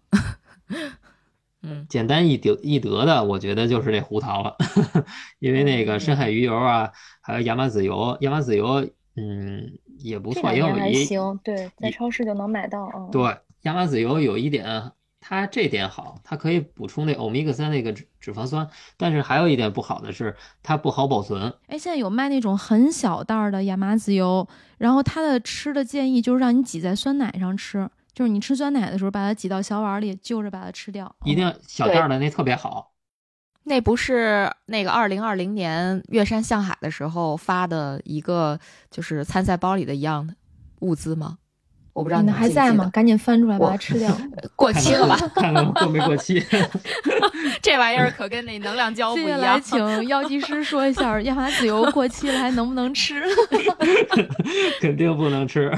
[1.62, 4.56] 嗯简单易得易得的，我觉得就是这胡桃了，
[5.40, 6.90] 因为那个深海鱼油啊，
[7.20, 13.08] 还有亚麻籽油，亚麻籽油，嗯，也不错，也有也行，对，在超市就能买到啊。
[13.12, 14.92] 对，亚麻籽油有一点，
[15.24, 21.54] 它这点好，它可以补充那欧米伽三那个脂脂肪酸，但是还有一点不好的是，它不好保存。
[21.68, 24.46] 哎，现在有卖那种很小袋儿的亚麻籽油，
[24.78, 31.14] 然后它的吃的建议就是让你挤在酸奶上吃，就是你吃酸奶的时候把它挤到小碗里，就着把它吃掉。
[31.24, 32.90] 一定要小袋儿的那特别好。
[33.64, 38.58] 那不是那个二零二零年月山向海的时候发的一个
[38.90, 40.34] 就是参赛包里的一样的
[40.80, 41.38] 物资吗？
[41.92, 42.88] 我不知道你你们还在吗？？
[42.92, 44.10] 赶紧翻出来把它吃掉。
[44.56, 45.16] 过期了吧？
[45.34, 46.42] 看看过没过期。
[47.62, 49.60] 这玩意儿可跟那能量胶 不一接下来样。
[49.60, 53.22] 请药剂师说一下亚麻籽油过期了还能不能吃？
[54.80, 55.70] 肯定不能吃。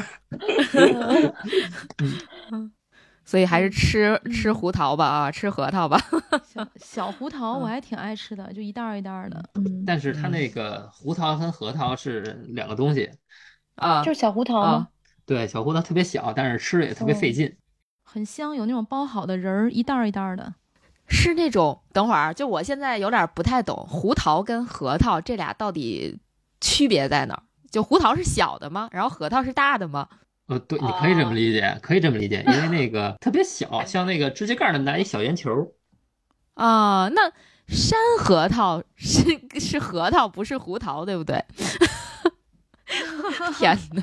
[3.24, 5.98] 所以还是吃吃胡桃吧啊，吃核桃吧。
[6.44, 9.42] 小小胡桃我还挺爱吃的，就一袋儿一袋儿的。
[9.54, 13.10] 嗯，但是它那个胡桃跟核桃是两个东西。
[13.76, 14.88] 啊就是小胡桃啊吗？
[15.26, 17.56] 对，小胡桃特别小，但是吃的也特别费劲。
[18.02, 20.54] 很香，有那种包好的仁儿，一袋儿一袋儿的。
[21.08, 26.18] 是那种，等会儿就我现在有点不太懂，胡桃跟核桃这俩到底
[26.60, 27.42] 区别在哪儿？
[27.70, 28.88] 就胡桃是小的吗？
[28.92, 30.08] 然后核桃是大的吗？
[30.46, 35.72] 呃，对，你可以这么理解，可以这么理解，因为那个 特别小，像那个指甲盖那么大一小圆球。
[36.54, 37.32] 啊，那
[37.66, 41.42] 山核桃是是核桃，不是胡桃，对不对？
[43.58, 44.02] 天哪！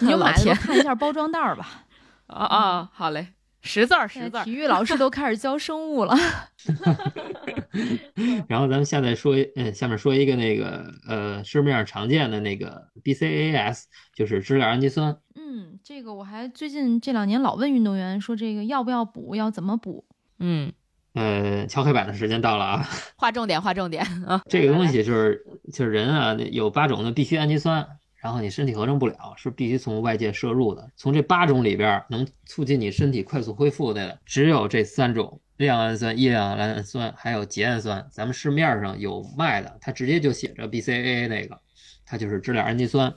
[0.00, 1.84] 你就买的时候老天看一下包装袋儿吧。
[2.26, 3.26] 啊啊，好嘞，
[3.60, 4.52] 识字儿识字儿体。
[4.52, 6.16] 育老师都开始教生物了。
[8.46, 13.84] 然后咱们现在说，嗯，下面说一个那个呃市面上常见的那个 BCAAS，
[14.14, 15.16] 就是支链氨基酸。
[15.34, 20.04] 嗯，这个我还最近这两年老问运动员说这个要不要补，要怎么补。
[20.38, 20.72] 嗯，
[21.14, 22.88] 呃，敲黑板的时间到了啊！
[23.16, 24.40] 划重点，划重点啊！
[24.48, 27.86] 这个东西就是就是人啊，有八种的必需氨基酸，
[28.20, 30.90] 然后你身体合成不了，是必须从外界摄入的。
[30.96, 38.06] 从这八种里边，能促进你身体快速恢复的只有这三种：亮氨酸、异亮氨酸，还有缬氨酸。
[38.12, 41.58] 咱们市面上有卖的，它直接就写着 BCAA 那个，
[42.04, 43.14] 它就是支链氨基酸。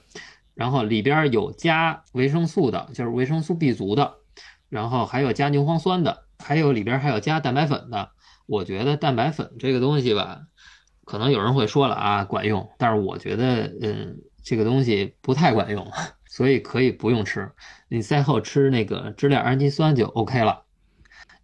[0.56, 4.14] 然后里边有加维生素的，就是维生素 B 族的，
[4.70, 8.12] 然后还有加牛磺酸的，还有里边还有加蛋白粉的。
[8.46, 10.42] 我觉得蛋白粉这个东西吧，
[11.06, 15.90] 可能有人会说了啊，管用，但是我觉得，嗯，这个东西不太管用，
[16.28, 17.52] 所以可以不用吃。
[17.88, 20.66] 你赛后吃那个支链氨基酸就 OK 了，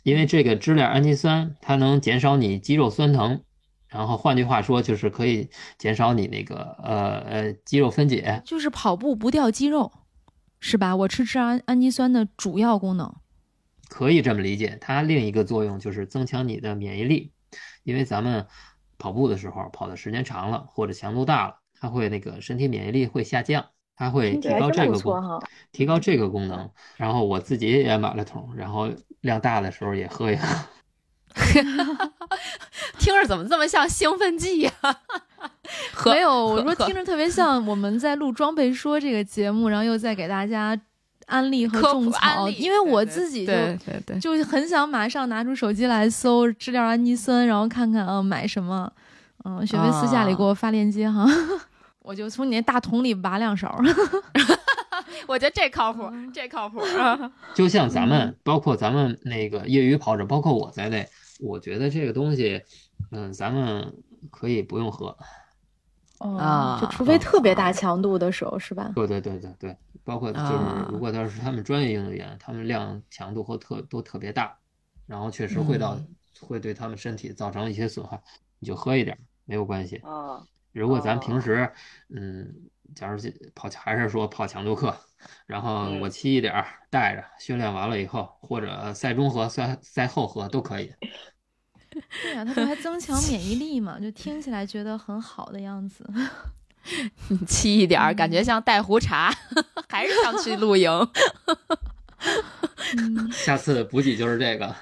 [0.03, 3.43] 因为这个支链氨基酸它能减少你肌肉酸疼，
[3.87, 8.41] 然后换句话说就是可以减少你那个呃呃肌肉分解。
[8.45, 9.91] 就是跑步不掉肌肉，
[10.59, 10.95] 是吧？
[10.95, 13.15] 我吃支氨氨基酸的主要功能。
[13.87, 17.31] 可以这么理解，它另一个作用就是增强你的免疫力，
[17.83, 18.45] 因为咱们
[18.99, 23.65] 跑步的时候跑的时间长了或者强度大了，它会那个身体免疫力会下降，
[23.95, 25.41] 它会提高这个功能。
[25.71, 26.69] 提高这个功能。
[26.97, 28.89] 然后我自己也买了桶，然后
[29.21, 30.47] 量大的时候也喝一喝。
[32.97, 34.71] 听着怎么这么像兴奋剂呀、
[35.93, 40.77] 和没有，我说听着特别像我们在录装备说这个节目，然后又在给大家
[41.27, 48.91] 安利和种草，因为我自己就对对对，就很想马上拿出手机来搜支链氨基酸，然后看看啊买什么。
[49.45, 51.25] 嗯，雪薇私下里给我发链接哈，
[52.09, 53.79] 我就从你那大桶里挖两勺。
[55.27, 57.31] 我觉得这靠谱，这靠谱 啊！
[57.53, 61.07] 就像咱们，包括咱们那个业余跑者，包括我在内，
[61.39, 62.63] 我觉得这个东西，
[63.11, 63.95] 嗯，咱们
[64.31, 65.15] 可以不用喝。
[66.17, 68.91] 哦啊就除非特别大强度的时候，是吧？
[68.95, 74.57] 对对对对对，包括就是啊如果要是他们专业运动员，他们量强度或特都特别大，
[75.05, 76.07] 然后确实会到、嗯
[76.41, 78.17] 会对他们身体造成一些损害，
[78.59, 79.97] 你就喝一点儿没有关系。
[79.97, 80.41] 啊，
[80.71, 81.71] 如果咱哦平时，
[82.09, 82.53] 嗯，
[82.95, 84.95] 假如是跑还是说跑强度课，
[85.45, 90.93] 然后嗯我沏一点儿带着，训练完了以后，或者赛中和、赛赛后喝都可以。
[92.21, 93.99] 对呀、它不还增强免疫力嘛？
[93.99, 96.07] 就听起来觉得很好的样子。
[97.47, 99.33] 沏一点儿，感觉像带壶茶，
[99.89, 100.89] 还是想去露营。
[102.97, 104.73] 嗯，下次补给就是这个。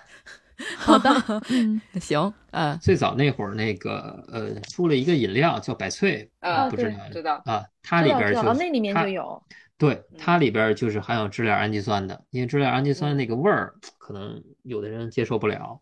[0.77, 1.09] 好的，
[1.49, 9.41] 嗯，行，嗯最早那会儿，那个呃，出了一个饮料叫百萃，啊不知道知道，啊，它里边就哦那里面它就有。
[9.77, 15.79] 对，嗯它里边就是含有知了氨基酸的，因为知了氨基酸那个味儿，可能有的人接受不了。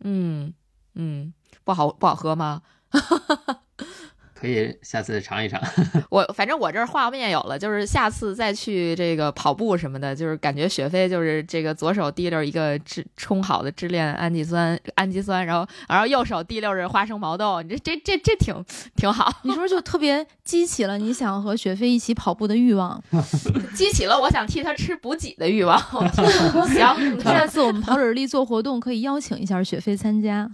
[0.00, 0.52] 嗯
[0.94, 1.32] 嗯，
[1.64, 2.60] 不好不好喝吗？
[4.42, 5.60] 可以下次尝一尝。
[6.10, 18.52] 我反正我这儿画面有了，就是下次再去这个跑步什么的，就是感觉雪飞就是这个左手提溜一个制冲好的支链氨基酸氨基酸，然后然后右手提溜着花生毛豆，你这这这这挺
[18.96, 23.00] 挺好，你是不是就特别激起了你想和雪飞一起跑步的欲望？
[23.76, 25.80] 激起了我想替他吃补给的欲望。
[26.66, 30.50] 行，下次我们跑者日历做活动，可以邀请一下雪飞参加。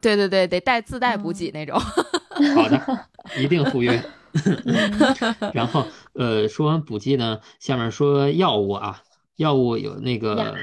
[0.00, 1.80] 对对对，得带自带补给那种。
[1.80, 3.06] 好的，
[3.38, 4.02] 一定赴约。
[5.54, 9.00] 然后呃，说完补剂呢，下面说药物啊，
[9.36, 10.56] 药物有那个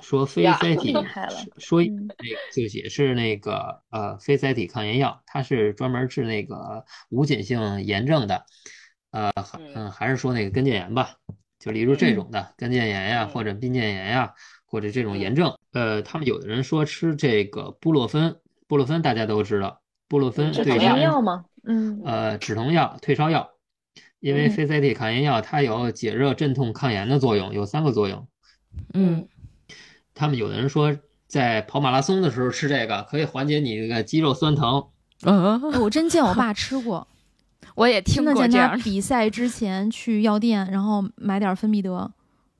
[0.00, 0.94] 说非呀甾体
[1.56, 8.44] 说嗯那个就也是那个呃非甾体抗炎药，它是专门治那个无菌性炎症的，
[9.10, 9.32] 呃
[9.74, 11.16] 嗯还是说那个跟腱炎吧，
[11.58, 14.32] 就例如这种的跟腱炎呀，嗯或者髌腱炎呀，
[14.64, 18.38] 或者这种炎症，呃，他们有的人说吃这个布洛芬，
[18.68, 21.44] 布洛芬大家都知道，布洛芬对于药吗？
[21.68, 23.50] 嗯，呃，止疼药、退烧药，
[24.20, 28.26] 因为嗯非甾体抗炎药它有解热、镇痛、抗炎的作用，有三个作用。
[28.94, 29.28] 嗯
[30.14, 30.96] 他们有的人说，
[31.28, 34.88] 在跑马拉松的时候吃这个，可以缓解你这个肌肉酸疼。
[35.24, 37.06] 嗯，哎我真见我爸吃过，
[37.74, 38.80] 我也听真的见他过这样。
[38.80, 42.10] 比赛之前去药店，然后买点芬必得。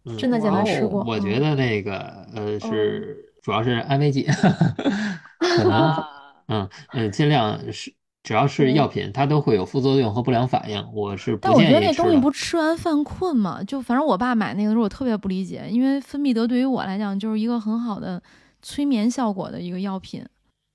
[0.04, 1.98] 嗯真的见他吃过我觉得那个
[2.34, 4.22] 呃是主要是安慰剂，
[5.38, 6.08] 可能啊
[6.46, 7.92] 嗯嗯尽量是
[8.22, 12.04] 只要是药品，它都会有副作用和不良反应，我是但我觉不建议吃的。
[12.04, 18.22] 得那东西不吃完犯困嘛，就反正我爸买那个时候我特别不理解，因为芬必得对于我来讲就是一个很好的
[18.60, 20.24] 催眠效果的一个药品。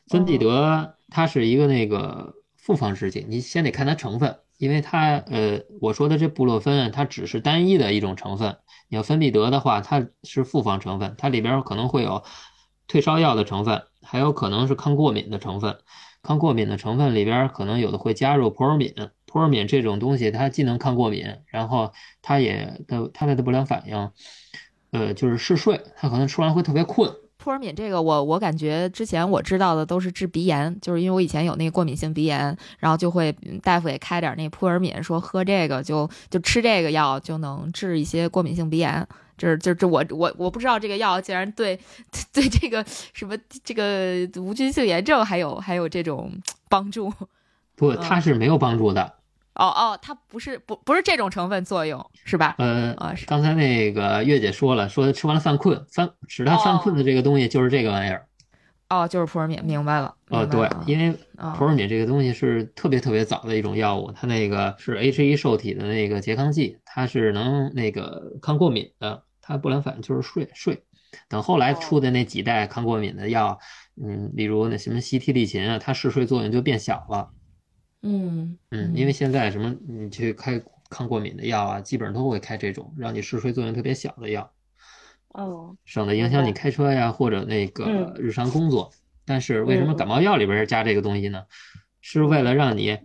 [0.07, 8.57] 芬必得它是一个那个复方制剂，你先得看它成分，因为它呃我说的这布洛芬它只是单一的一种成分，
[8.89, 12.23] 你要芬必得的话，它是复方成分，它里边可能会有
[12.87, 15.77] 退烧药的成分，还有可能是抗过敏的成分。
[16.23, 18.93] 抗过敏的成分里边可能有的会加入扑尔敏，
[19.25, 24.09] 扑尔敏这种东西它既能抗过敏，然后它也的它的不良反应，
[24.91, 27.13] 呃就是嗜睡，它可能吃完会特别困。
[27.37, 39.05] 扑尔敏这个我我感觉之前我知道的都是治鼻炎，就是因为我以前有那个过敏性鼻炎，然后就会大夫给开点那扑尔敏，说喝这个就就吃这个药就能治一些过敏性鼻炎。
[39.43, 41.77] 这是这这我我我不知道这个药竟然对
[42.31, 42.81] 对这个
[43.13, 46.31] 什么这个无菌性炎症还有还有这种
[46.69, 47.11] 帮助。
[47.75, 49.01] 不，嗯它是没有帮助的。
[49.55, 52.55] 哦哦，它不是不不是这种成分作用是吧？
[52.57, 58.25] 呃，啊刚才那个月姐说了，说吃完了犯困，犯使他犯困的这个东西就是这个玩意儿。
[58.89, 60.15] 哦，就是扑尔敏，明白了。
[60.29, 70.83] 哦，对因为啊普尔敏这个东西是特别特别早的一种药物，它那个是 H1 受体的那个拮抗剂，它是能那个抗过敏的，它不良反应就是睡睡。
[71.27, 73.59] 等后来出的那几代抗过敏的药，
[74.01, 77.29] 嗯，例如那什么西替利嗪啊，它嗜睡作用就变小了。
[78.01, 84.51] 嗯嗯，因为现在什么你去开抗过敏的药啊，基本上都会开这种让你嗜睡作用特别小的药。
[85.27, 88.91] 哦，省得影响你开车呀，或者那个嗯日常工作。
[89.25, 91.45] 但是为什么嗯感冒药里边加这个东西呢？
[92.01, 92.99] 是为了让你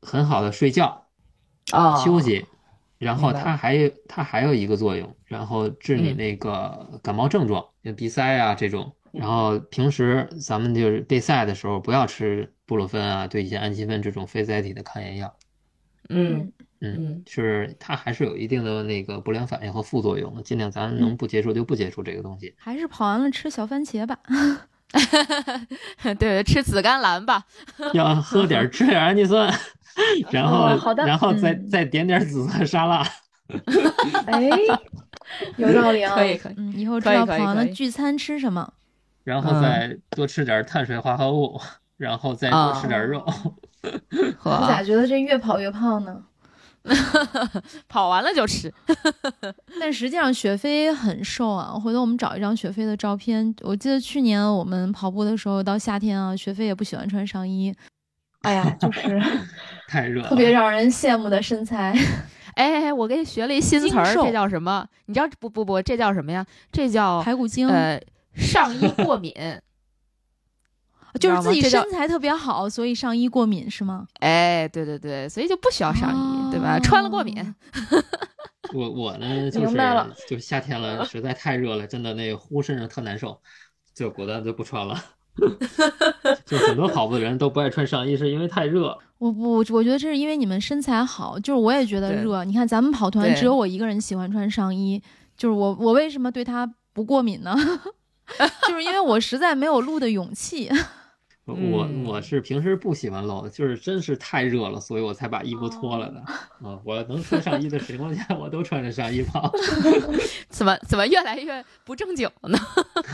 [0.00, 1.08] 很好的睡觉、
[1.72, 2.46] 哦休息，
[3.04, 8.94] 然后它还有它还有一个作用，然后治你嗯那个感冒症状，就鼻塞啊这种。
[9.12, 15.36] 然后平时咱们就是备赛的时候，不要吃布洛芬啊、对乙酰氨基酚这种非甾体的抗炎药。
[16.08, 22.54] 嗯嗯嗯，是它还是有一定的那个不良反应和副作用的，尽量咱能不接触就不接触这个东西。
[22.58, 24.18] 还是跑完了吃小番茄吧。
[26.02, 27.44] 对 对，吃紫甘蓝吧。
[27.94, 29.52] 要喝点儿吃点儿氨基酸，
[30.30, 33.06] 然后、哦好的然后再、嗯再点点紫色沙拉。
[34.26, 34.48] 哎，
[35.56, 38.72] 有道理啊，可以可以，嗯，以后知道跑完了可以可以聚餐吃什么。
[39.24, 41.60] 然后再多吃点碳水化合物，
[41.96, 43.20] 然后再多吃点肉。
[44.38, 46.22] 呵我咋觉得这越跑越胖呢？
[47.88, 48.72] 跑完了就吃。
[49.80, 53.54] 但实际上雪飞很瘦啊，回头我们找一张雪飞的照片。
[53.62, 57.74] 我记得去年我们跑步的时候，到夏天啊，雪飞也不喜欢穿上衣，
[58.42, 59.20] 哎呀，就是
[59.88, 61.96] 太热了，特别让人羡慕的身材。
[62.54, 64.86] 哎，我给你学了一新词儿，这叫什么？
[65.06, 66.46] 你知道不不不，这叫什么呀？
[66.70, 68.00] 这叫排骨精，呃
[68.36, 69.32] 上衣过敏。
[71.20, 74.06] 就是自己身材特别好，所以上衣过敏是吗？
[74.18, 76.76] 哎，对对对，所以就不需要上衣，对吧？
[76.76, 77.54] 哦穿了过敏。
[78.72, 79.76] 我我呢就是
[80.28, 83.40] 就夏天了，实在太热了，真的那个呼身上特难受。
[83.94, 85.04] 就果断就不穿了。
[86.46, 88.96] 就很多跑步的人都不爱穿上衣，是因为太热。
[89.18, 92.44] 我不，我觉得这是因为你们身材好，就是我也觉得热。
[92.44, 95.00] 你看咱们跑团只有我一个人喜欢穿上衣，
[95.36, 97.54] 就是我我为什么对它不过敏呢？
[98.66, 100.70] 就是因为我实在没有录的勇气。
[101.52, 106.18] 我嗯我是平时不喜欢露的，就是真是太热了，所以我才把衣服脱了的。
[106.66, 109.52] 啊，我能穿上衣的情况下，我都穿着上衣跑。
[110.48, 112.58] 怎么怎么越来越不正经了呢？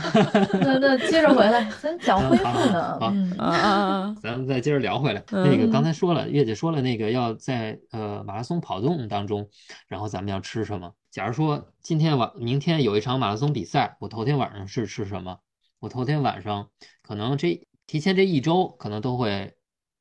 [0.61, 2.93] 那那接着回来，咱讲恢复呢。
[2.93, 4.15] 好好嗯，啊啊啊！
[4.21, 9.49] 咱们再接着聊回来，嗯那个刚才说了，月姐说了，那个要在呃马拉松跑动当中，
[9.87, 10.93] 然后咱们要吃什么？
[11.09, 15.39] 假如说今天晚明天有一场马拉松比赛，我头天晚上是吃什么？
[15.79, 16.67] 我头天晚上
[17.01, 19.53] 可能这提前这一周可能都会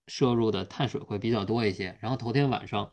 [0.07, 2.93] 摄入的碳水会比较多一些，然后头天晚上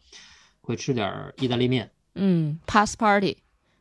[0.60, 3.38] 会吃点儿意大利面，嗯，pass party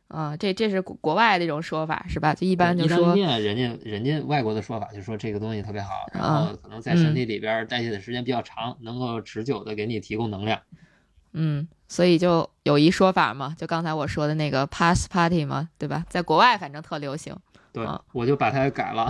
[0.09, 2.35] 啊，这这是国国外的一种说法是吧？
[2.35, 10.61] 就一般就意大利说面，人家人家外国的说法就说这个东西特别好，然啊后可能在身体里边儿代谢的时间比较长，能够持久的给你提供能量。
[11.33, 16.05] 嗯，所以就有一说法嘛，就刚才我说的那个 pass party 嘛，对吧？
[16.09, 17.35] 在国外反正特流行
[17.77, 19.03] 对啊，我就把它改了，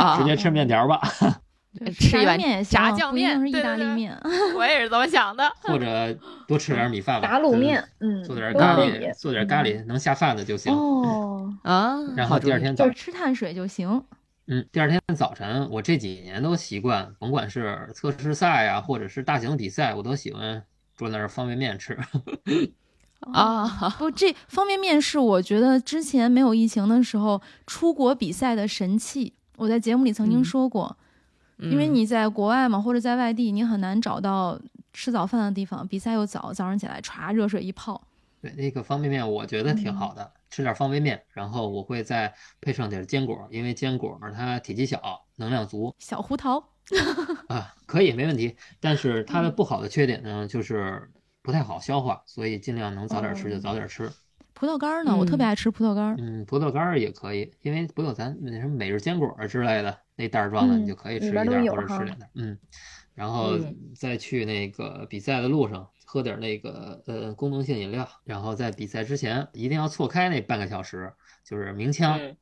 [0.00, 1.00] 啊 直，接吃面条吧，
[1.96, 4.18] 吃一碗面炸酱面是意大利面。
[4.56, 5.48] 我也是这么想的。
[5.62, 6.12] 或者
[6.48, 10.74] 多吃点米饭吧，打卤面，嗯，做点咖喱，做点咖喱能下饭的就行。
[10.74, 14.02] 哦，啊，然后第二天早就是，吃碳水就行。
[14.48, 20.60] 嗯，第二天早晨，我这几年都习惯，甭管是测试赛呀、或者是大型比赛，我都喜欢
[20.96, 21.96] 做点方便面吃。
[23.20, 23.66] 啊，
[23.98, 29.34] 不，这方便面是我觉得之前没有疫情的时候出国比赛的神器。
[29.56, 30.96] 我在节目里曾经嗯说过，
[31.58, 34.58] 因为嗯你在国外嘛，或者在外地，你很难找到
[34.92, 35.86] 吃早饭的地方。
[35.86, 38.00] 比赛又早，早上起来歘热水一泡，
[38.40, 45.00] 对，那个方便面我觉得挺好的，吃点方便面，然后我会再配上点坚果，因为坚果它体积小，
[45.34, 46.62] 能量足小胡桃。
[47.48, 48.56] 啊，可以没问题。
[48.80, 51.10] 但是它的不好的缺点呢，就是
[51.48, 54.12] 不太好消化，所以尽量能早点吃就早点吃。
[54.52, 55.16] 葡萄干儿呢？
[55.16, 56.14] 我特别爱吃葡萄干儿。
[56.18, 62.30] 嗯，葡萄干儿也可以，因为不有咱那什么每日坚果之类的那袋儿装的，嗯你就可以吃一袋儿都有哈或者吃两袋儿。
[62.34, 62.58] 嗯，
[63.14, 71.14] 然后嗯再去那个比赛的路上喝点儿那个呃功能性饮料，然后在比赛之前一定要错开那半个小时，
[71.46, 72.36] 就是鸣枪嗯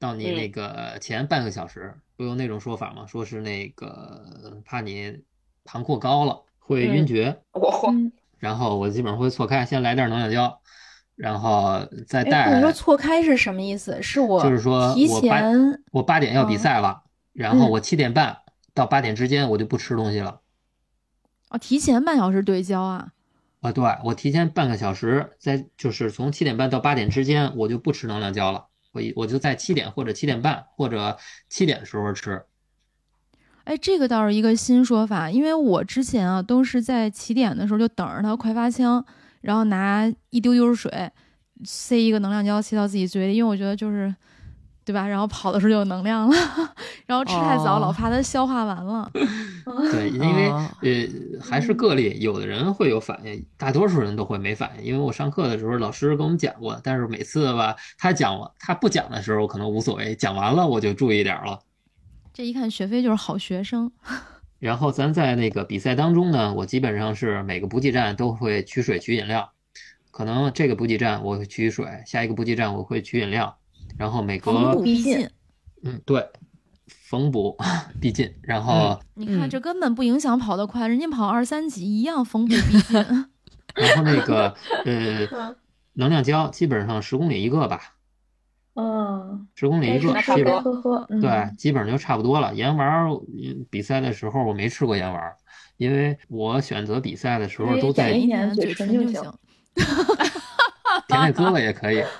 [0.00, 3.06] 到你那嗯个前半个小时，不有那种说法吗？
[3.06, 5.22] 说是那个怕你
[5.62, 7.94] 糖过高了会晕嗯厥，我
[8.38, 10.60] 然后我基本上会错开，先来袋儿能量胶，
[11.16, 14.00] 然后再哎，带你说错开是什么意思？
[14.02, 18.38] 是我就是说提我八前我八点要比嗯赛了，然后嗯我七点半
[18.74, 20.40] 到八点之间我就不吃东西了。
[21.50, 23.08] 哦，提前半小时对焦啊。
[23.60, 28.66] 啊，对，我提前半个小时，在就是从七点半到八点之间，我就不吃能量胶了。
[28.92, 31.18] 我一我就在七点或者七点半或者
[31.48, 32.44] 七点的时候吃。
[33.68, 39.04] 哎，这个倒是一个新说法，因为我之前啊都是在起点的时候就等着它快发枪，
[39.42, 40.90] 然后拿一丢丢水
[41.64, 44.14] 塞一个能量胶塞到自己嘴里，因为我觉得就是，
[44.86, 45.06] 对吧？
[45.06, 46.36] 然后跑的时候就有能量了，
[47.04, 49.10] 然后吃太早、哦老怕它消化完了。
[49.92, 50.90] 对，因为哦呃
[51.38, 54.84] 还是个例，有的人会有反应，大多数人都会没反应。
[54.86, 61.60] 因为我上课的时候老师跟我们讲过，但是每次吧他讲完他不讲的时候可能无所谓，讲完了我就注意点儿了。
[62.38, 63.90] 这一看学飞就是好学生，
[64.60, 69.50] 然后咱在那个比赛当中呢，我基本上是每个补给站都会取水取饮料，
[70.12, 73.58] 可能这个补给站我会取水，下一个补给站我会取饮料，
[73.96, 75.30] 然后每逢隔补必必进进。
[75.82, 76.24] 嗯对，
[76.86, 77.56] 逢补
[78.00, 83.04] 必进，然后你看嗯这根本不影响跑得快，人家跑二三级一样逢补必进。
[83.74, 85.56] 然后那个呃
[85.94, 87.96] 能量胶基本上十公里一个吧，
[88.80, 92.54] 嗯，十公里一个，该吃吃，基本该喝喝，嗯对，基本上就差不多了。
[92.54, 95.34] 盐丸儿嗯比赛的时候我没吃过盐丸儿，
[95.78, 99.32] 因为我选择比赛的时候都在点一点嘴唇唇就就行
[101.08, 102.04] 舔舔 胳膊也可以。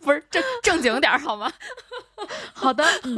[0.00, 1.50] 不是正正经点儿好吗？
[2.54, 3.16] 好的，嗯，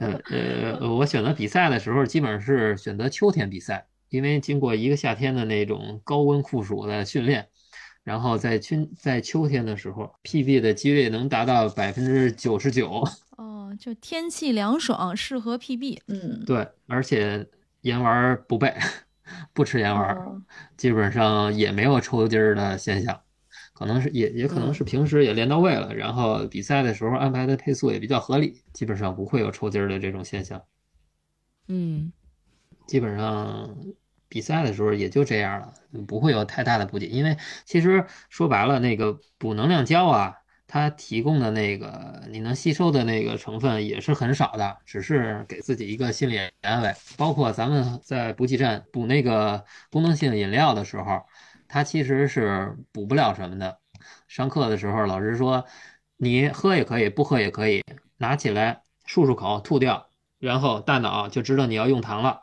[0.00, 7.48] 呃呃，我选择比赛的时候，基本上是选择秋天比赛，因为经过一个夏天的那种高温酷暑的训练，
[8.08, 13.06] 然后在春在秋天的时候，PB 的几率能达到百分之九十九。
[13.36, 15.98] 哦，就天气凉爽，适合 PB。
[16.06, 17.46] 嗯，对，而且
[17.82, 18.74] 盐丸儿不备，
[19.52, 20.16] 不吃盐丸
[20.78, 23.20] 基本上也没有抽筋儿的现象。
[23.74, 30.62] 可能是也也可能是平时也练到位了，然后比赛的时候安排的配速也比较合理，基本上不会有抽筋儿的这种现象。
[31.66, 32.10] 嗯
[32.86, 33.76] 基本上
[34.28, 35.72] 比赛的时候也就这样了，
[36.06, 37.06] 不会有太大的补给。
[37.06, 46.94] 因为其实说白了，那个补能量胶啊，它提供的那个你能吸收的那个成分也是很少的，只是给自己一个心理安慰。
[47.16, 51.22] 包括咱们在补给站补那个功能性饮料的时候，
[51.66, 53.78] 它其实是补不了什么的。
[54.28, 55.64] 上课的时候，老师说
[56.16, 57.82] 你喝也可以，不喝也可以，
[58.18, 62.42] 拿起来漱漱口，吐掉，然后大脑就知道你要用糖了，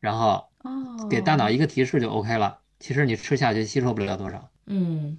[0.00, 2.58] 然后哦，给大脑一个提示就 OK 了。
[2.78, 5.18] 其实你吃下去吸收不了多少，嗯，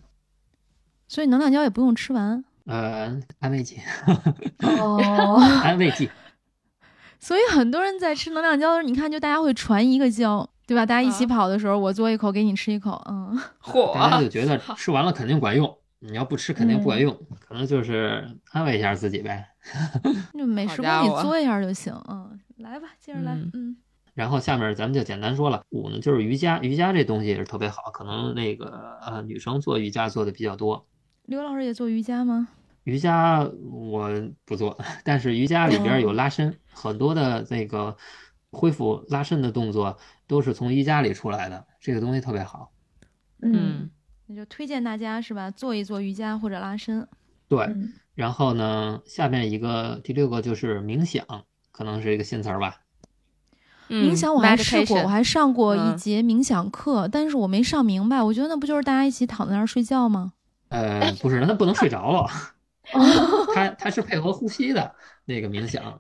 [1.08, 3.80] 所以能量胶也不用吃完呃，安慰剂，
[4.62, 5.38] 哦。
[5.64, 6.10] 安慰剂。
[7.20, 10.84] 所以很多人在吃能量胶的时候，你看，就大家会传一个胶，对吧？
[10.86, 19.48] 大家一起啊跑的时候，我嘬一口，给你吃一口，嗯， 嚯大家就觉得吃完了肯定管用，你要不吃肯定不管嗯用，可能就是安慰一下自己呗。
[20.34, 23.78] 就美食帮你嘬一下就行，嗯，来吧，接着来，嗯嗯
[24.14, 30.86] 然后下面咱们就简单说了，五呢就是瑜伽，瑜伽这东西也是特别好，可能那个呃女生做瑜伽做的比较多。
[31.26, 32.48] 刘老师也做瑜伽吗？
[32.84, 34.10] 瑜伽我
[34.44, 37.96] 不做， 但是瑜伽里边有拉伸，很多的那个
[38.52, 39.98] 恢复拉伸的动作
[40.28, 42.72] 都是从瑜伽里出来的，这个东西特别好。
[43.42, 43.90] 嗯
[44.28, 47.08] 那就推荐大家是吧，做一做瑜伽或者拉伸。
[47.48, 52.78] 对，嗯然后呢，下面一个第六个就是冥想，可能是一个新词儿吧。
[53.92, 58.22] 嗯冥想我还试过，我还上过一嗯节冥想课，但是我没上明白。
[58.24, 60.34] 我觉得那不就是大家一起躺在那儿睡觉吗？
[60.70, 62.28] 呃，不是，那不能睡着了，
[63.54, 66.00] 它它是配合呼吸的那个冥想。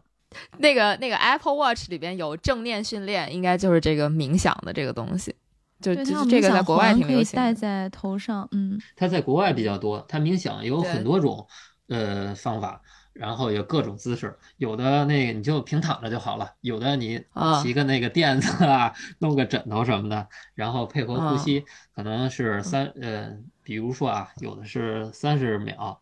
[0.59, 5.35] 那个那个 Apple Watch 里边有正念训练，应该就是这个冥想的这个东西，
[5.81, 7.55] 就对，就是这个在国外挺可以戴流行的。
[7.55, 11.45] 在头上，嗯，它在国外比较多，它冥想有很多种
[11.89, 12.81] 呃方法，
[13.13, 26.01] 然后有各种姿势，有的那个你就平躺着就好了，有的你啊骑个那个垫子啊，弄个枕头什么的，然后配合啊呼吸，可能是三呃，比如说啊，有的是三十秒，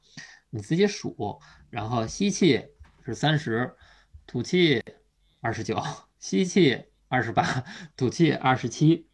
[0.49, 1.39] 你自己数，
[1.69, 2.63] 然后吸气
[3.05, 3.75] 是三十，
[4.27, 4.83] 吐气
[5.41, 5.81] 二十九，
[6.19, 7.63] 吸气二十八，
[7.97, 9.07] 吐气二十七，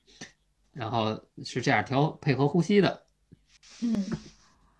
[0.74, 3.06] 然后是这样调配合呼吸的。
[3.82, 4.06] 嗯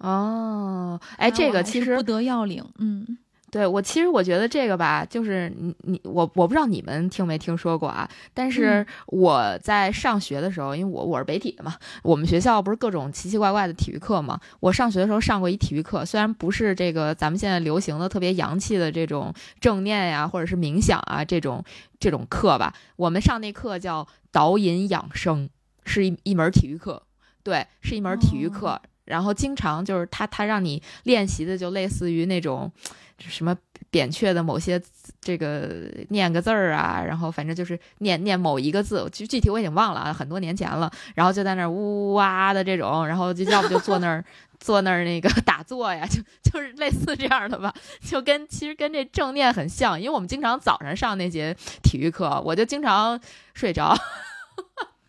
[0.06, 3.18] 哦，哎，这个其实不得要领，嗯，
[3.50, 14.40] 对我其实我觉得这个吧，就是你你我我不知道你们听没听说过啊，但是嗯我在上学的时候，因为我我是北体的嘛，我们学校不是各种奇奇怪怪的体育课嘛。
[14.60, 21.64] 我上学的时候上过一体育课，虽然不是这个咱们现在流行的特别洋气的这种正念呀，或者是冥想啊这种
[22.00, 25.50] 这种课吧，我们上那课叫导引养生，
[25.86, 27.02] 是一一门体育课，
[27.42, 28.68] 对，是一门体育课。
[28.68, 32.72] 哦然后经常就是他他让你练习的就类似于那种
[33.18, 33.56] 什么
[33.90, 34.82] 扁鹊的某些
[35.22, 40.92] 这个念个字儿啊，然后反正就是念念某一个字，具具体我已经忘了啊，很多年前了。
[41.16, 44.24] 然后就在那儿呜呜啊的这种，然后就要不就坐那儿
[44.60, 53.20] 坐那儿那个 打坐呀，就就是类似这样的吧，就跟其实跟这正念很像，因为我们经常早上上那节体育课，我就经常
[53.54, 53.96] 睡着。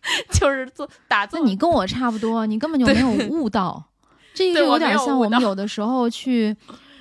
[0.31, 3.83] 就是做打坐，那你跟我差不多，你根本就没有悟到，
[4.33, 6.55] 这个有点像我们有的时候去，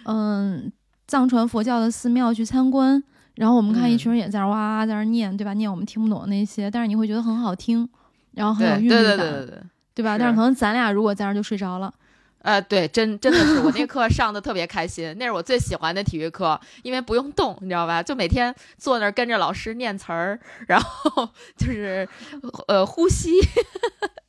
[0.04, 0.70] 嗯，
[1.06, 3.02] 藏传佛教的寺庙去参观，
[3.34, 5.52] 然后我们看一嗯群人也在那儿哇哇在那儿念，对吧？
[5.54, 7.88] 念我们听不懂的那些，但是你会觉得很好听，
[8.32, 9.62] 然后很有韵律感，对对对对对。
[9.94, 10.18] 对吧？
[10.18, 11.90] 但是可能咱俩如果在那就睡着了，
[12.46, 18.00] 呃，对，真真的是我那 课上的特别开心，那是我最喜欢的体育课，因为不用动，你知道吧？
[18.00, 20.38] 就每天坐那儿跟着老师念词儿，
[20.68, 21.28] 然后
[21.58, 22.08] 就是
[22.68, 23.32] 呃呼吸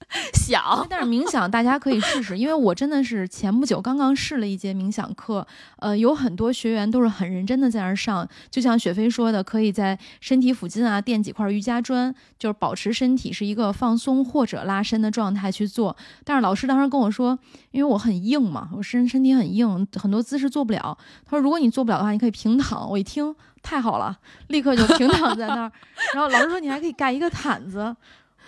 [0.34, 5.46] 想，但是冥想大家可以试试，因为我真的是前不久刚刚试了一节冥想课，
[5.80, 15.96] 呃，有很多学员都是很认真的在那儿上，就像雪飞说的，可以在身体附近啊垫几块瑜伽砖，就是保持身体是一个放松或者拉伸的状态去做。
[16.24, 17.38] 但是老师当时跟我说，
[17.72, 20.98] 因为我很硬嘛，我身身体很硬，很多姿势做不了。
[21.26, 22.90] 他说如果你做不了的话，你可以平躺。
[22.90, 25.72] 我一听太好了，立刻就平躺在那儿。
[26.16, 27.80] 然后老师说你还可以盖一个毯子，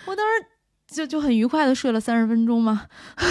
[0.06, 0.46] 我当时。
[0.90, 2.86] 就就很愉快的睡了三十分钟嘛。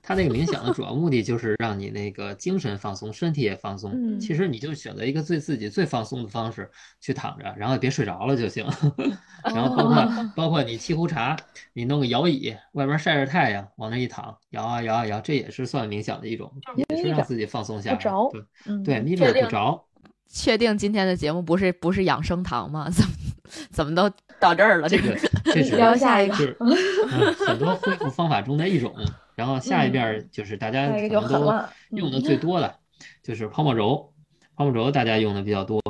[0.00, 3.92] 他那个冥想的主要目的就是让你那个精神放松，身体也放松。
[3.94, 8.66] 嗯其实你就选择一个最自己最放松的方式去躺着，然后别睡着了就行。
[9.44, 11.36] 然后包括、哦包括你沏壶茶，
[11.74, 16.50] 你弄个摇椅，外边晒着太阳，往那一躺，摇啊摇啊摇，这也是算冥想的一种，
[16.88, 17.96] 也是让自己放松下来。
[17.96, 19.84] 不着对嗯，对，眯着也不着。
[20.30, 22.88] 确定今天的节目不是不是养生堂吗？
[22.92, 23.12] 怎么
[23.70, 24.10] 怎么都
[24.40, 24.88] 到这儿了？
[24.88, 28.94] 这个这是聊下一个就是 嗯很多恢复方法中的一种。
[29.34, 30.98] 然后下一遍儿就是大家可
[31.38, 31.54] 能都，
[31.90, 32.74] 用的最多的，
[33.22, 34.12] 就是泡沫轴。
[34.56, 35.80] 泡沫轴大家用的比较多，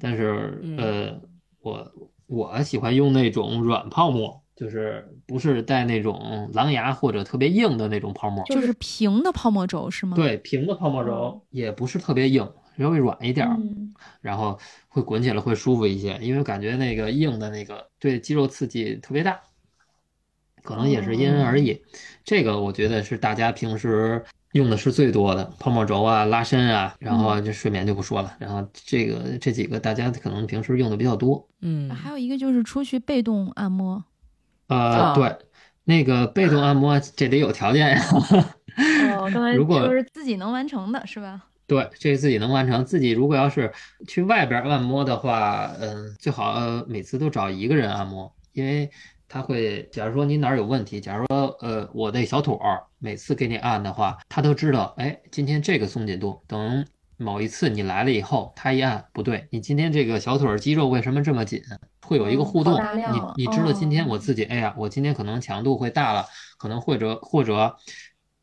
[0.00, 1.20] 但是嗯呃，
[1.60, 1.92] 我
[2.28, 10.14] 我喜欢用那种软泡沫，就是不是带那种狼牙或者特别硬的那种泡沫，就是平的泡沫轴是吗？
[10.14, 12.48] 对，平的泡沫轴也不是特别硬，
[12.82, 14.58] 稍微软一点儿，嗯然后
[14.88, 19.40] 会滚起来会舒服一些，因为感觉那个硬的那个对肌肉刺激特别大，
[20.62, 21.80] 可能也是因人而异。
[22.24, 31.48] 这个我觉得是大家平时用的是最多的泡沫轴啊、拉伸啊，然后这睡眠就不说了，然后这个这几个大家可能平时用的比较多。
[31.60, 34.04] 嗯还有一个就是出去被动按摩，
[34.68, 35.36] 呃，啊对，
[35.84, 38.02] 那个被动按摩这得有条件呀。
[39.16, 41.46] 哦， 刚才如果就是自己能完成的是吧？
[41.66, 42.84] 对，这是自己能完成。
[42.84, 43.72] 自己如果要是
[44.06, 48.90] 去外边按摩的话，嗯，最好呃每次都找一个人按摩，因为
[49.28, 56.84] 他会，假如说你哪儿有问题，假如说呃我那小腿儿每次给你按的话，他都知道，哎，今天这个松紧度，等
[57.16, 61.62] 某一次你来了以后，他一按不对，你今天这个小腿肌肉为什么这么紧？
[62.04, 62.74] 会有一个嗯互动，
[63.36, 66.26] 你你知道今天哦我自己，哎呀，我今天可能强度会大了，
[66.58, 67.76] 可能或者或者，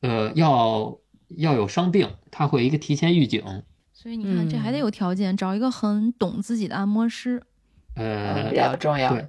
[0.02, 0.98] 呃，要
[1.30, 3.44] 要有伤病，他会一个提前预警。
[3.94, 7.44] 所以你看，这还得嗯有条件，找一个很懂自己的按摩师。
[7.96, 9.14] 呃比，较重要。
[9.14, 9.28] 对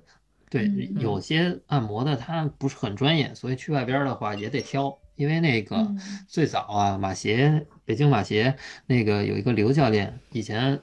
[0.49, 10.81] 对，嗯有些按摩的他不是很专业，所以去外边的话也得挑，因为那个嗯最早啊，马协北京马协那个有一个刘教练，以前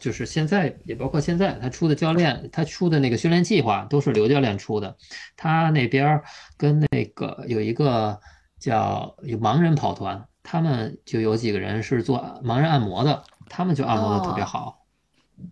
[0.00, 4.96] 就是现在也包括现在他出的教练，他出的那个训练计划都是刘教练出的，
[5.36, 6.20] 他那边
[6.56, 8.20] 跟那个有一个
[8.58, 14.86] 叫有盲人跑团，他们就有几个人是做盲人按摩的，他们就按摩的特别哦好。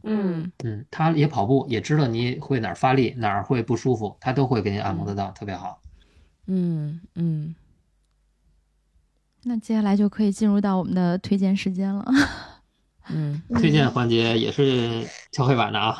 [0.05, 5.81] 嗯嗯，他也跑步，也知道你会哪儿发力，哪儿会不舒服，他都会给你按摩得到，特别好。
[6.47, 7.55] 嗯嗯，
[9.43, 12.05] 那接下来就可以进入到我们的推荐时间了。
[13.11, 15.99] 嗯推荐环节也是敲黑板的啊，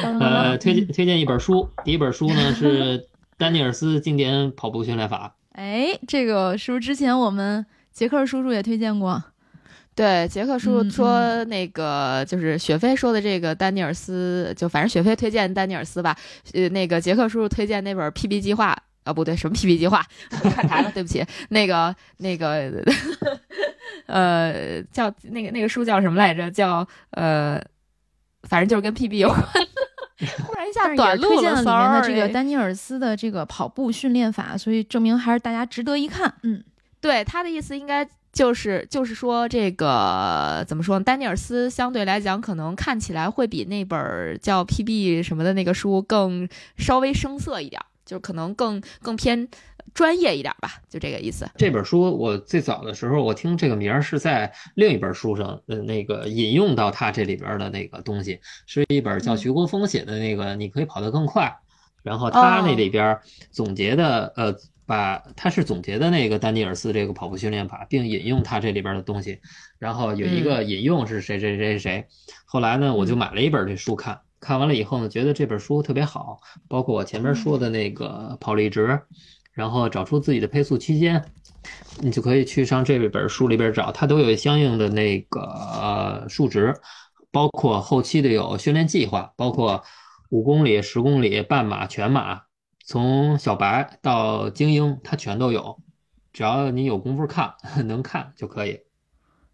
[0.00, 9.22] 当 呃，推荐推荐一本书，第一本书呢是丹尼尔斯经典跑步训练法，哎，这个是不是之前我们杰克叔叔也推荐过？
[9.94, 16.16] 对，杰克叔叔说那个就是雪飞说的这个丹尼尔斯，就反正雪飞推荐丹尼尔斯吧，
[16.52, 18.76] 呃，那个杰克叔叔推荐那本 PB 计划。
[19.04, 20.02] 啊，不对，什么 PB 计划？
[20.56, 21.22] 看台了，对不起。
[21.50, 22.72] 那个，那个，
[24.08, 26.50] 呃，叫那个那个书叫什么来着？
[26.50, 27.62] 叫呃，
[28.44, 29.38] 反正就是跟 PB 有关。
[30.46, 36.34] 忽然一下短路推荐了里面的这个丹尼尔斯的这个跑步训练法，所以证明还是大家值得一看。
[36.42, 36.62] 嗯，
[37.00, 41.04] 对他的意思应该就是就是说这个怎么说呢？
[41.04, 49.46] 丹尼尔斯相对来讲，可能看起来会比那本儿叫 PB 什么的那个书更稍微生涩一点儿，就可能更更偏
[49.92, 51.48] 专业一点儿吧，就这个意思。
[51.56, 61.46] 这本书我最早的时候，我听这个名儿是在另一本书上，呃，那个引用到他这里边的那个东西，是一本叫嗯徐国峰写的那个《你可以跑得更快》，
[62.02, 63.18] 然后他那哦里边
[63.50, 64.56] 总结的，呃，
[64.86, 69.40] 把他是总结的那个丹尼尔斯这个跑步训练法，并引用他这里边的东西，
[69.78, 72.06] 然后有一个引用是谁谁谁谁，
[72.46, 74.20] 后来呢，我就买了一本这书看。
[74.40, 79.00] 看完了以后呢，觉得这本书特别好，包括我前面说的那个跑力值，
[79.54, 81.24] 然后找出自己的配速区间，
[82.00, 86.74] 你就可以去上这本书里边找，它都有相应的那个呃数值，
[87.30, 89.82] 包括后期的有训练计划，包括
[90.30, 92.42] 五公里、十公里、半马、全马，
[92.84, 95.80] 从小白到精英，它全都有，
[96.32, 97.54] 只要你有功夫看，
[97.86, 98.80] 能看就可以。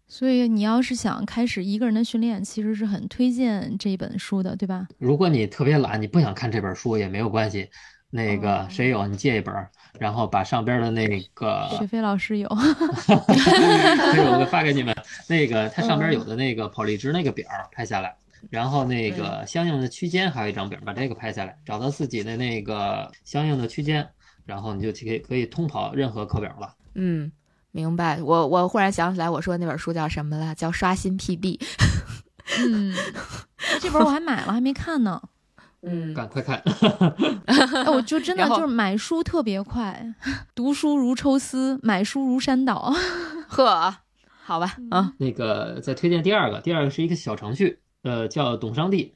[0.07, 4.87] 所以你要是想开始一个人的训练，其实是很推荐这本书的，对吧？
[4.97, 7.69] 如果你特别懒，你不想看这本书也没有关系，
[8.09, 12.47] 那个哦谁有你借一本儿，然后把上边的那个雪飞老师有，
[14.13, 14.95] 这个我会发给你们。
[15.27, 18.15] 那个它上边有的那个跑力值那个表拍下来，
[18.49, 24.07] 然后那个相应的区间还有一张表，把这个拍下来，找到自己的那个相应的区间，
[24.45, 26.73] 然后你就可以可以通跑任何课表了。
[26.95, 27.31] 嗯，
[27.71, 28.21] 明白。
[28.21, 30.55] 我我忽然想起来，我说那本书叫什么了？
[30.55, 31.57] 叫《刷新 PB》。
[32.59, 32.93] 嗯，
[33.79, 35.21] 这本我还买了，还没看呢。
[35.83, 36.61] 嗯赶快看，
[37.45, 40.13] 哎，我就真的就是买书特别快，
[40.53, 42.93] 读书如抽丝，买书如山倒。
[43.49, 43.95] 呵，
[44.43, 49.13] 好吧，啊那个再推荐第二个，第二个是一个小程序，呃，叫懂商帝。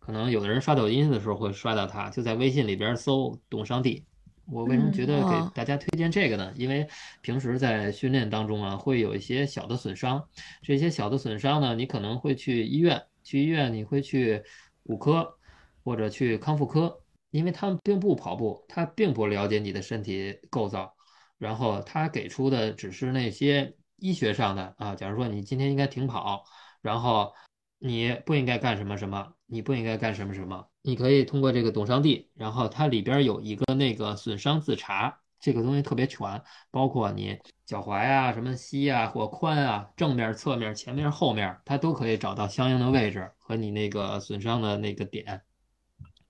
[0.00, 4.04] 可能有的人刷抖音的时候会刷到它，就在微信里边搜“懂商帝”。
[4.50, 6.52] 我为什么觉得给大家推荐这个呢？
[6.56, 6.84] 因为
[7.20, 10.24] 平时在训练当中啊，会有一些小的损伤，
[10.62, 14.42] 这些小的损伤呢，你可能会去医院，去医院你会去
[14.82, 15.36] 骨科
[15.82, 20.94] 或者去康复科，因为他们并不跑步，他并不了解你的身体构造，
[21.38, 26.44] 然后他给出的只是那些医学上的啊，假如说你今天应该停跑，
[26.80, 27.32] 然后
[27.78, 30.66] 你不应该干什么什么，你不应该干什么什么。
[30.82, 45.42] 你可以通过这个懂伤地，然后它里边有一个那个损伤自查，这个东西特别全，包括你脚踝啊、什么膝啊或髋啊、正面、侧面、前面、后面，它都可以找到相应的位置和你那个损伤的那个点。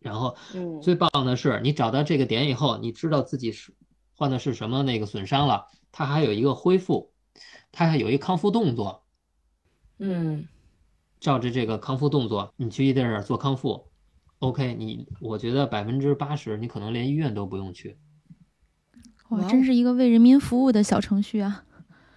[0.00, 3.72] 然后嗯最棒的是，你找到这个点以后，你知道自己是
[4.16, 7.12] 患的是什么那个损伤了，它还有一个恢复，
[7.70, 9.04] 它还有一个康复动作。
[9.98, 10.48] 嗯
[11.20, 13.90] 照着这个康复动作，你去那儿做康复
[14.38, 17.98] ，OK，你我觉得百分之八十你可能连医院都不用去。
[19.28, 21.64] 哇，真是一个为人民服务的小程序啊！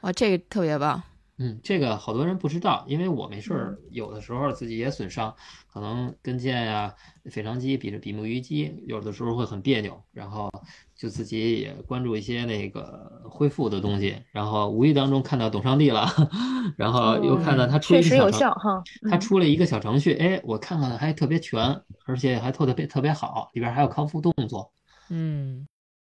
[0.01, 1.03] 哇，这个特别棒。
[1.43, 5.35] 嗯，这个好多人不知道，因为我没事儿，有的时候自己也损伤，
[5.73, 10.49] 可能跟腱呀、腓肠肌、比着比目鱼肌，有的时候会很别扭，然后
[10.95, 16.07] 就自己也关注一些那个恢复的东西，然后无意当中看到董上帝了，
[16.77, 18.81] 然后又看到他出一确实有效哈。
[19.09, 21.59] 他嗯出了一个小程序，哎，我看看还特别全，
[22.05, 24.71] 而且还特别特别好，里边还有康复动作。
[25.09, 25.67] 嗯，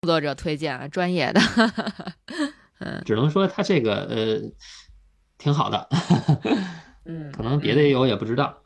[0.02, 1.40] 工作者推荐啊，专业的。
[2.80, 4.42] 嗯只能说他这个呃
[5.44, 5.90] 挺好的，
[7.04, 8.58] 嗯可能别的也有也不知道。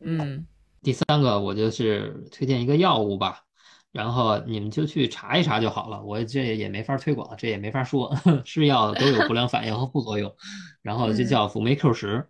[0.00, 0.46] 嗯
[0.80, 3.40] 第三个我就是推荐一个药物吧，
[3.90, 6.00] 然后你们就去查一查就好了。
[6.04, 10.32] 我这也没法推广，这也没法说， 是药都有不良反应和副作用。
[10.82, 12.28] 然后就叫辅酶 Q 十，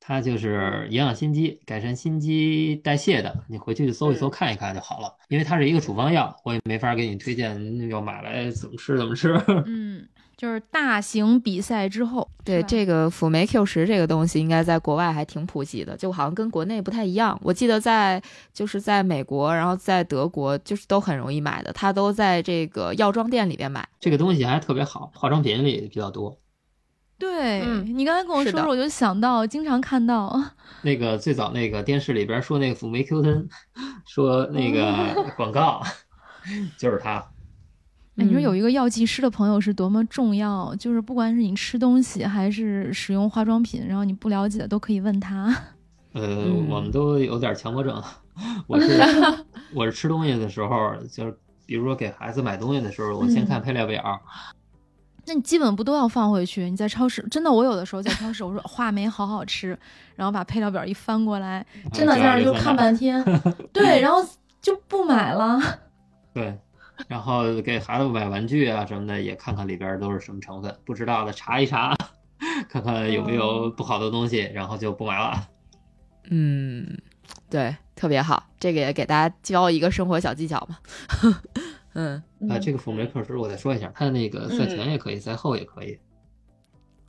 [0.00, 5.14] 它就是营养心肌、改善心肌代谢的，你回去搜一搜看一看就好了。
[5.28, 9.40] 因为它是一个处方药，我也没法给你推荐要买来怎么吃怎么吃。
[9.64, 10.06] 嗯，
[10.36, 17.38] 就是大型比赛之后，对这个辅酶 Q 十这个东西，应该在国外还挺普及的，就好像跟国内不太一样。
[17.42, 18.22] 我记得在
[18.52, 23.88] 就是在美国，然后在德国，就是都很容易买的，它都在这个药妆店里边买。
[23.98, 26.38] 这个东西还特别好，化妆品里比较多。
[27.18, 30.38] 对、嗯你刚才跟我说说，我就想到经常看到，
[30.82, 33.48] 那个最早那个电视里边说那个辅酶 Q ten，
[34.04, 35.82] 说那个 广告
[36.76, 37.26] 就是它。
[38.16, 45.54] 哎，你说嗯有一个药剂师的朋友是多么重要，就是不管是你吃东西还是使用化妆品，然后你不了解的都可以问他。
[46.14, 48.02] 呃，嗯我们都有点强迫症。
[48.66, 49.00] 我是
[49.74, 54.20] 我是吃东西的时候，就是比如说给孩子买东西的时候，我先看配料表。
[55.28, 56.70] 那你基本不都要放回去？
[56.70, 59.76] 你在超市，真的，我有的时候在超市，我说话梅好好吃，
[60.14, 63.22] 然后把配料表一翻过来，真的在那儿就看半天，
[63.72, 64.24] 对，然后
[64.62, 65.60] 就不买了。
[66.32, 66.56] 对，
[67.08, 71.96] 然后给孩子买玩具啊什么的，也看看里边都是什么成分，不知道的查一查，
[72.68, 75.48] 看看有没有不好的东西，然后就不买了。
[76.30, 76.98] 嗯，
[77.48, 80.78] 对，特别好，这个也给大家教一个生活小技巧嘛。
[81.94, 85.98] 嗯啊，这个辅酶克时我再说一下，它那个赛前也可以，赛后也可以。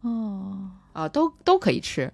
[0.02, 2.12] 哦，啊，都都可以吃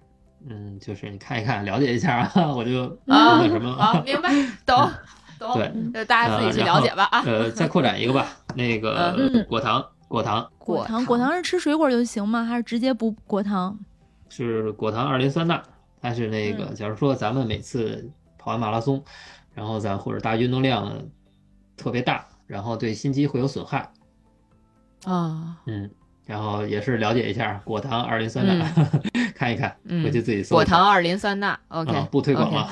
[0.48, 4.30] 嗯，就是你看一看，了解一下啊，我就啊那什么啊，明白，
[4.66, 4.90] 懂懂。
[5.38, 7.22] 对，呃，大家自己去了解吧啊。
[7.26, 9.44] 呃， 再扩展一个吧，那个嗯。
[9.46, 12.44] 果糖，果糖果糖，果糖是吃水果就行吗？
[12.44, 13.78] 还是直接补果糖？
[14.28, 15.62] 是果糖二磷酸钠，
[16.00, 16.74] 它是那个，嗯。
[16.74, 19.02] 假如说咱们每次跑完马拉松，
[19.54, 20.92] 然后咱或者大运动量
[21.76, 23.90] 特别大，然后对心肌会有损害，
[25.04, 25.90] 啊，嗯，
[26.26, 28.66] 然后也是了解一下果糖二磷酸钠，
[29.36, 30.02] 看一看，嗯。
[30.04, 30.56] 回去自己搜。
[30.56, 32.68] 果糖二磷酸钠，OK，啊，不推广了。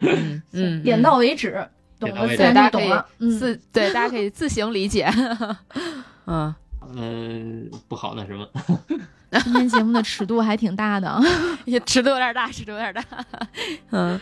[0.00, 1.66] 嗯 嗯，点到为止，
[1.98, 3.06] 懂了对，大家懂了。
[3.18, 5.10] 嗯，自对大家可以自行理解。
[6.26, 6.54] 嗯，
[6.94, 8.48] 嗯，不好那什么。
[9.42, 11.20] 今天节目的尺度还挺大的啊。
[11.66, 13.02] 也尺度有点大，尺度有点大。
[13.90, 14.20] 嗯，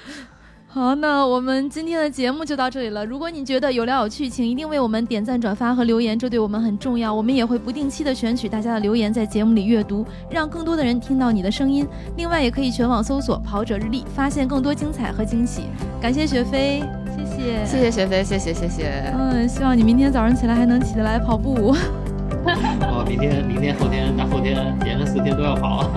[0.75, 3.07] 好，那我们今天的节目就到这里了。
[3.07, 7.15] 如果你觉得有料有趣，请一定为我们点赞、转发和留言，这对我们很重要。
[7.15, 11.87] 我们也会不定期的选取大家的留言，在节目里阅读，让更多的人听到你的声音。
[12.17, 15.63] 另外，也可以全网搜索“跑者日历”，发现更多精彩和惊喜。
[16.03, 16.83] 感谢雪飞，
[17.17, 19.15] 谢谢，谢谢雪飞，谢谢谢谢。
[19.17, 21.55] 嗯，希望你明天早上起来还能起得来跑步。
[21.55, 25.89] 我 明天、明天、后天、大后天连着四天都要跑。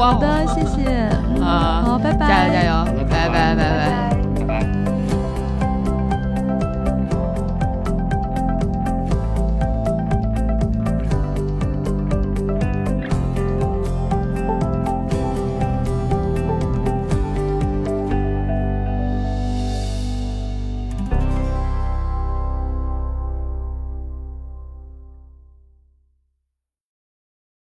[0.00, 0.90] 好的，谢谢。
[1.42, 4.10] 啊，好，拜拜，加油加油，拜拜拜拜。
[4.38, 4.83] 拜拜。